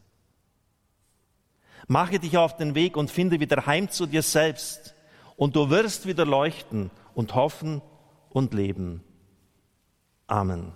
Mache 1.87 2.19
dich 2.19 2.37
auf 2.37 2.55
den 2.55 2.75
Weg 2.75 2.97
und 2.97 3.09
finde 3.09 3.39
wieder 3.39 3.65
heim 3.65 3.89
zu 3.89 4.05
dir 4.05 4.21
selbst, 4.21 4.95
und 5.35 5.55
du 5.55 5.69
wirst 5.69 6.05
wieder 6.05 6.25
leuchten 6.25 6.91
und 7.13 7.33
hoffen 7.33 7.81
und 8.29 8.53
leben. 8.53 9.01
Amen. 10.27 10.73